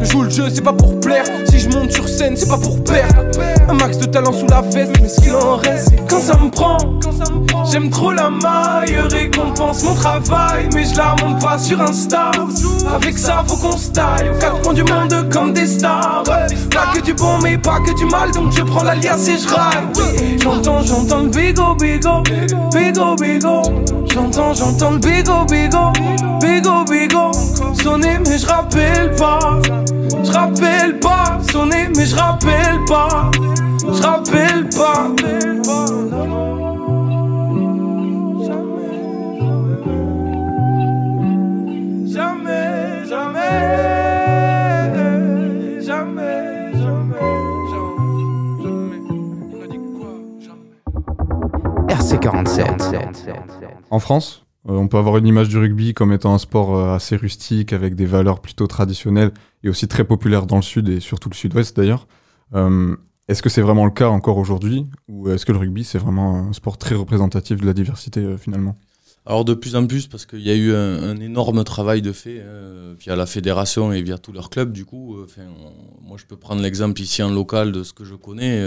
[0.00, 1.24] Je joue le jeu, c'est pas pour plaire.
[1.48, 3.22] Si je monte sur scène, c'est pas pour perdre.
[3.68, 6.50] Un max de talent sous la veste, mais ce qu'il en reste, quand ça me
[6.50, 6.76] prend.
[7.70, 12.32] J'aime trop la maille, récompense mon travail, mais je la monte pas sur Insta.
[12.94, 16.24] Avec ça, faut qu'on se taille aux quatre coins du monde comme des stars.
[16.24, 19.48] Pas que du bon, mais pas que du mal, donc je prends l'alias et je
[19.48, 20.40] ride.
[20.42, 22.22] J'entends, j'entends le bigo, bigo,
[22.72, 23.62] bigo, bigo.
[24.14, 25.92] J'entends, j'entends bigo, bigo,
[26.38, 27.32] bigo, bigo.
[27.82, 29.58] Sonner, mais je rappelle pas.
[30.22, 31.38] Je rappelle pas.
[31.50, 33.30] Sonner, mais je rappelle pas.
[33.80, 35.08] Je rappelle pas.
[42.06, 43.54] Jamais, jamais,
[45.86, 46.72] jamais, jamais,
[51.88, 53.61] RC47.
[53.92, 56.94] En France, euh, on peut avoir une image du rugby comme étant un sport euh,
[56.94, 59.32] assez rustique, avec des valeurs plutôt traditionnelles
[59.62, 62.08] et aussi très populaire dans le sud et surtout le sud-ouest d'ailleurs.
[62.54, 62.96] Euh,
[63.28, 66.48] est-ce que c'est vraiment le cas encore aujourd'hui ou est-ce que le rugby c'est vraiment
[66.48, 68.78] un sport très représentatif de la diversité finalement?
[69.26, 72.42] Alors de plus en plus, parce qu'il y a eu un, énorme travail de fait
[72.98, 75.16] via la fédération et via tous leurs clubs, du coup,
[76.00, 78.60] moi je peux prendre l'exemple ici en local de ce que je connais.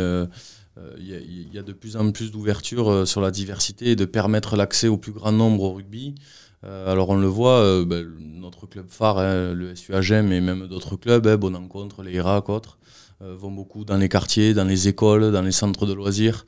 [0.78, 4.06] Euh, Il y, a- de plus en plus d'ouverture euh, sur la diversité et de
[4.06, 6.16] permettre l'accès au plus grand nombre au rugby.
[6.64, 10.96] Euh, alors on le voit, ben, notre club phare, hein, le SUAGM et même d'autres
[10.96, 12.78] clubs, hein, Bonencontre, les Irak, autres,
[13.22, 16.46] vont beaucoup dans les quartiers, dans les écoles, dans les centres de loisirs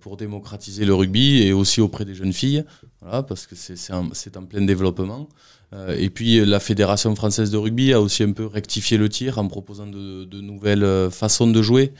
[0.00, 2.64] pour démocratiser le rugby et aussi auprès des jeunes filles,
[3.00, 4.08] voilà, parce que c'est en,
[4.48, 5.28] plein développement.
[5.96, 9.46] Et puis la Fédération française de rugby a aussi un peu rectifié le tir en
[9.48, 11.92] proposant de, nouvelles façons de jouer.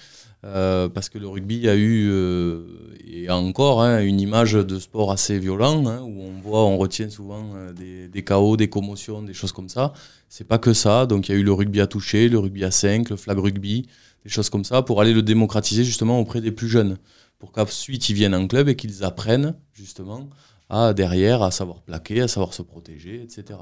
[0.45, 2.65] Euh, parce que le rugby a eu euh,
[3.05, 7.11] et encore hein, une image de sport assez violent hein, où on voit, on retient
[7.11, 9.93] souvent euh, des, des chaos, des commotions, des choses comme ça.
[10.29, 11.07] C'est pas que ça.
[11.07, 13.39] Donc il y a eu le rugby à toucher, le rugby à 5, le flag
[13.39, 13.89] rugby,
[14.25, 16.99] des choses comme ça pour aller le démocratiser justement auprès des plus jeunes
[17.39, 20.29] pour qu'ensuite ils viennent en club et qu'ils apprennent justement
[20.69, 23.59] à derrière à savoir plaquer, à savoir se protéger, etc.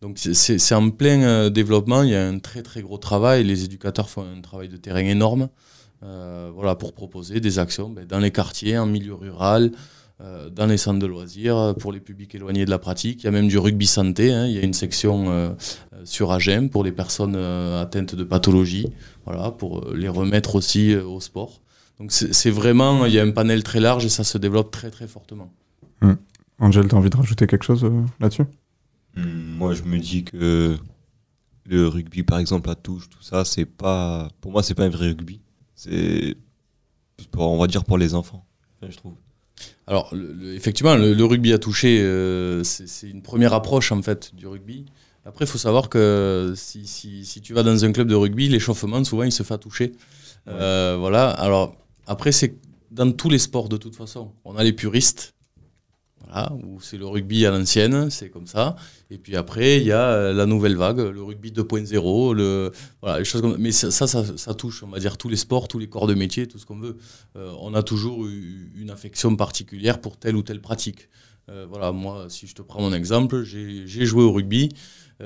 [0.00, 3.64] Donc c'est en plein euh, développement, il y a un très très gros travail, les
[3.64, 5.48] éducateurs font un travail de terrain énorme
[6.02, 9.72] euh, voilà, pour proposer des actions ben, dans les quartiers, en milieu rural,
[10.20, 13.22] euh, dans les centres de loisirs, pour les publics éloignés de la pratique.
[13.22, 15.50] Il y a même du rugby santé, hein, il y a une section euh,
[16.04, 18.88] sur AGEM pour les personnes euh, atteintes de pathologie,
[19.24, 21.60] voilà, pour les remettre aussi euh, au sport.
[21.98, 24.90] Donc c'est vraiment, il y a un panel très large et ça se développe très
[24.90, 25.50] très fortement.
[26.02, 26.14] Hmm.
[26.58, 28.44] Angel, t'as envie de rajouter quelque chose euh, là-dessus?
[29.16, 30.76] Hmm, Moi, je me dis que
[31.64, 34.28] le rugby, par exemple, à touche, tout ça, c'est pas.
[34.40, 35.40] Pour moi, c'est pas un vrai rugby.
[35.76, 36.34] C'est.
[37.30, 38.44] pour- On va dire pour les enfants,
[38.88, 39.14] je trouve.
[39.86, 43.92] Alors, le- le- effectivement, le, le rugby à toucher, euh, c'est c'est une première approche
[43.92, 44.84] en fait du rugby.
[45.24, 48.48] Après, il faut savoir que si, si- si tu vas dans un club de rugby,
[48.48, 49.92] l'échauffement, souvent, il se fait à toucher.
[50.48, 51.30] Euh, voilà.
[51.30, 51.74] Alors,
[52.06, 52.54] après, c'est
[52.90, 54.30] dans tous les sports de toute façon.
[54.44, 55.34] On a les puristes,
[56.26, 58.76] voilà, où c'est le rugby à l'ancienne, c'est comme ça.
[59.10, 63.20] Et puis après, il y a euh, la nouvelle vague, le rugby 2.0, le, voilà,
[63.20, 66.06] les choses Mais ça, ça, touche, on va dire, tous les sports, tous les corps
[66.06, 66.96] de métier, tout ce qu'on veut.
[67.36, 71.08] Euh, on a toujours une affection particulière pour telle ou telle pratique.
[71.48, 74.70] Euh, voilà, moi, si je te prends mon exemple, j'ai joué au rugby.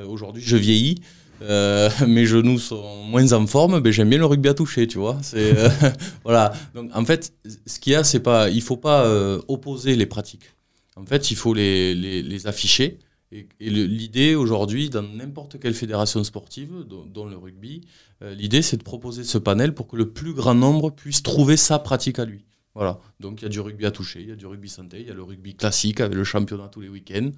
[0.07, 1.01] Aujourd'hui, je vieillis.
[1.41, 5.19] Mes genoux sont moins en forme, mais j'aime bien le rugby à toucher, tu vois.
[6.25, 6.53] Voilà.
[6.75, 7.33] Donc en fait,
[7.67, 9.11] ce qu'il y a, c'est pas, il faut pas
[9.49, 10.53] opposer les pratiques.
[11.01, 12.99] En fait, il faut les, afficher.
[13.33, 17.83] Et, l'idée aujourd'hui, dans n'importe quelle fédération sportive, dont, le rugby,
[18.23, 21.57] euh, l'idée c'est de proposer ce panel pour que le plus grand nombre puisse trouver
[21.57, 22.45] sa pratique à lui.
[22.75, 22.99] Voilà.
[23.19, 25.07] Donc il y a du rugby à toucher, il y a du rugby santé, il
[25.07, 27.31] y a le rugby classique avec le championnat tous les week-ends.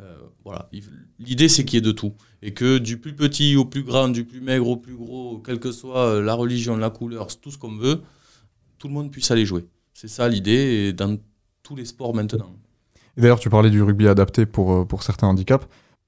[0.00, 0.68] Euh, voilà.
[0.72, 0.84] Il-
[1.18, 2.14] L'idée c'est qu'il y ait de tout.
[2.42, 5.60] Et que du plus petit au plus grand, du plus maigre au plus gros, quelle
[5.60, 8.02] que soit euh, la religion, la couleur, tout ce qu'on veut,
[8.78, 9.66] tout le monde puisse aller jouer.
[9.94, 11.18] C'est ça l'idée dans
[11.62, 12.56] tous les sports maintenant.
[13.16, 15.66] D'ailleurs, tu parlais du rugby adapté pour, euh, pour certains handicaps.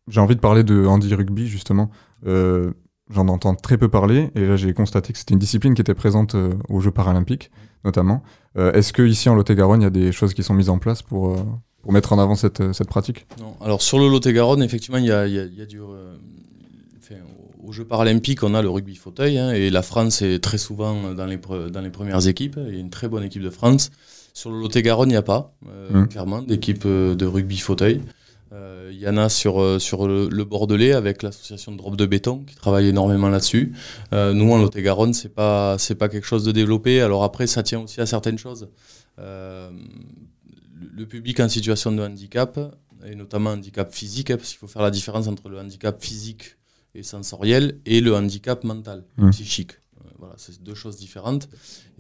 [0.08, 1.90] J'ai envie de parler de handi-rugby, justement.
[2.26, 2.72] Euh,
[3.10, 5.92] J'en entends très peu parler, et là j'ai constaté que c'était une discipline qui était
[5.92, 7.50] présente euh, aux Jeux paralympiques,
[7.84, 8.22] notamment.
[8.56, 11.02] Est-ce que ici en Lot-et-Garonne, il y a des choses qui sont mises en place
[11.02, 11.36] pour,
[11.82, 13.26] pour mettre en avant cette, cette pratique?
[13.38, 13.54] Non.
[13.60, 15.80] Alors sur le Lot-et-Garonne, effectivement, il y a, y a- du.
[15.80, 21.12] aux Jeux paralympiques, on a le rugby fauteuil, hein, et la France est très souvent
[21.12, 21.38] dans les,
[21.70, 22.58] dans les premières équipes.
[22.68, 23.90] Il y a une très bonne équipe de France.
[24.34, 26.08] Sur le Lot-et-Garonne, il n'y a pas, euh, Mm.
[26.08, 28.00] clairement, d'équipe euh, de rugby fauteuil.
[28.52, 32.06] Euh, Il y en a sur, sur le, le Bordelais avec l'association de drop de
[32.06, 33.72] béton qui travaille énormément là-dessus.
[34.12, 37.00] Nous, en Lot-et-Garonne, c'est pas c'est pas quelque chose de développé.
[37.00, 38.68] Alors après, ça tient aussi à certaines choses.
[39.18, 42.58] Le- public en situation de handicap,
[43.06, 46.56] et notamment handicap physique, hein, parce qu'il faut faire la différence entre le handicap physique
[46.94, 49.30] et sensoriel et le handicap mental, Mm.
[49.30, 49.72] psychique.
[50.18, 51.48] Voilà, c'est deux choses différentes.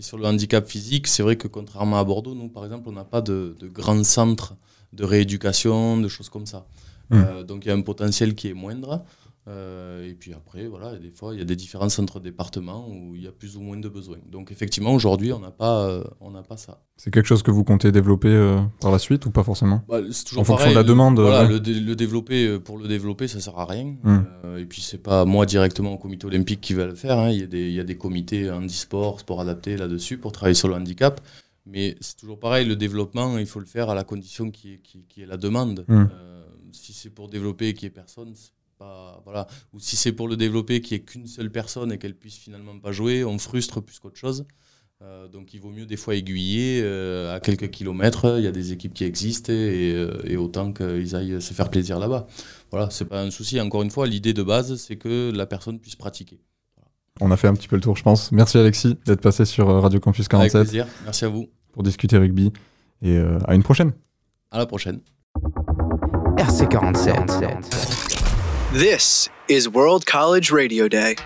[0.02, 2.92] Et sur le handicap physique, c'est vrai que contrairement à Bordeaux, nous, par exemple, on
[2.92, 4.56] n'a pas de, de grands centres
[4.92, 6.66] de rééducation, de choses comme ça.
[7.10, 7.14] Mm.
[7.14, 9.04] Euh, donc il y a un potentiel qui est moindre.
[9.48, 13.16] Euh, et puis après, voilà, des fois, il y a des différences entre départements où
[13.16, 14.18] il y a plus ou moins de besoins.
[14.30, 16.80] Donc effectivement, aujourd'hui, on n'a pas, euh, on n'a pas ça.
[16.96, 19.98] C'est quelque chose que vous comptez développer euh, par la suite ou pas forcément Bah,
[20.12, 21.48] c'est toujours En fonction de la le- demande Voilà, ouais.
[21.54, 23.96] le, dé- le développer pour le développer, ça sert à rien.
[24.04, 24.24] Mm.
[24.44, 27.18] Euh, et puis c'est pas moi directement au comité olympique qui va le faire.
[27.18, 27.30] hein.
[27.30, 30.54] Il, y a des, il y a des comités handisport, sport adapté là-dessus pour travailler
[30.54, 31.20] sur le handicap.
[31.66, 34.78] Mais c'est toujours pareil, le développement, il faut le faire à la condition qui est,
[34.78, 35.84] qui, qui est la demande.
[35.88, 36.06] Mm.
[36.12, 38.32] Euh, si c'est pour développer et qu'il n'y ait personne,
[38.82, 39.20] pas.
[39.24, 39.46] Voilà.
[39.72, 42.36] Ou si c'est pour le développer qu'il n'y ait qu'une seule personne et qu'elle puisse
[42.36, 44.46] finalement pas jouer, on frustre plus qu'autre chose.
[45.02, 48.36] Euh, donc il vaut mieux des fois aiguiller euh, à quelques kilomètres.
[48.38, 51.70] Il y a des équipes qui existent et, euh, et autant qu'ils aillent se faire
[51.70, 52.26] plaisir là-bas.
[52.70, 53.60] Voilà, c'est pas un souci.
[53.60, 56.40] Encore une fois, l'idée de base, c'est que la personne puisse pratiquer.
[57.20, 58.32] On a fait un petit peu le tour, je pense.
[58.32, 60.54] Merci Alexis d'être passé sur Radio Campus 47.
[60.54, 60.86] Avec plaisir.
[61.04, 61.48] Merci à vous.
[61.72, 62.52] Pour discuter rugby.
[63.02, 63.92] Et euh, à une prochaine.
[64.50, 65.00] À la prochaine.
[66.36, 68.21] RC47.
[68.72, 71.16] This is World College Radio Day.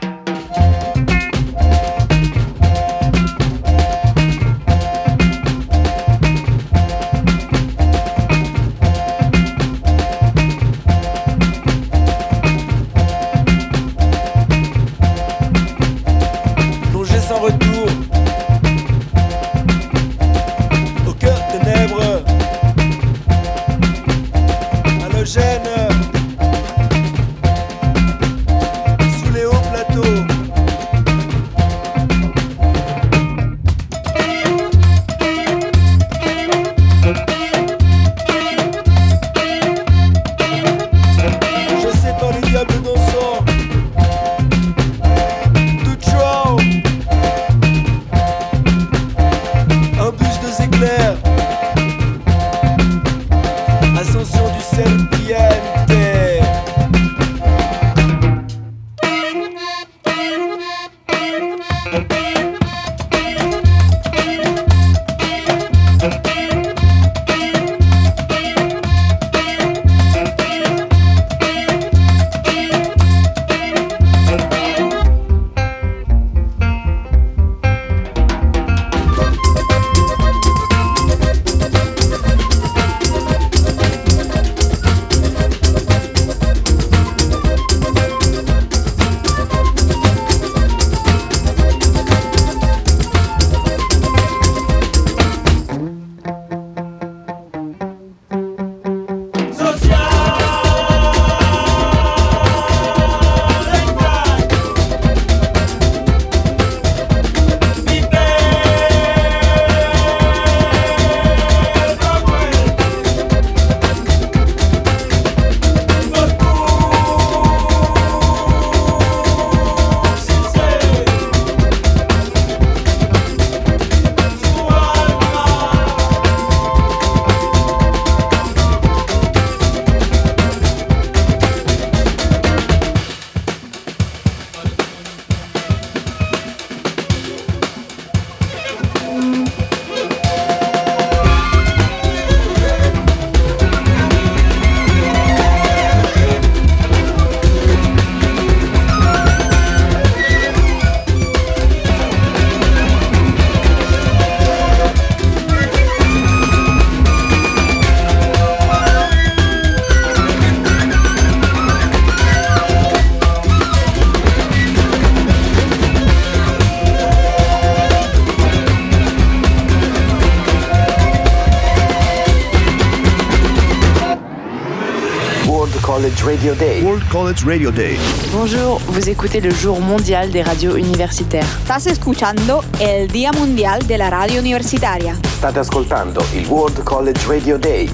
[176.46, 176.80] Radio Day.
[176.80, 177.96] World College Radio Day.
[178.30, 181.44] Bonjour, vous écoutez le jour mondial des radios universitaires.
[181.62, 185.16] Estás escuchando el Día Mundial de la Radio Universitaria.
[185.38, 187.90] State ascoltando il World College Radio Day.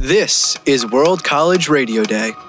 [0.00, 2.47] This is World College Radio Day.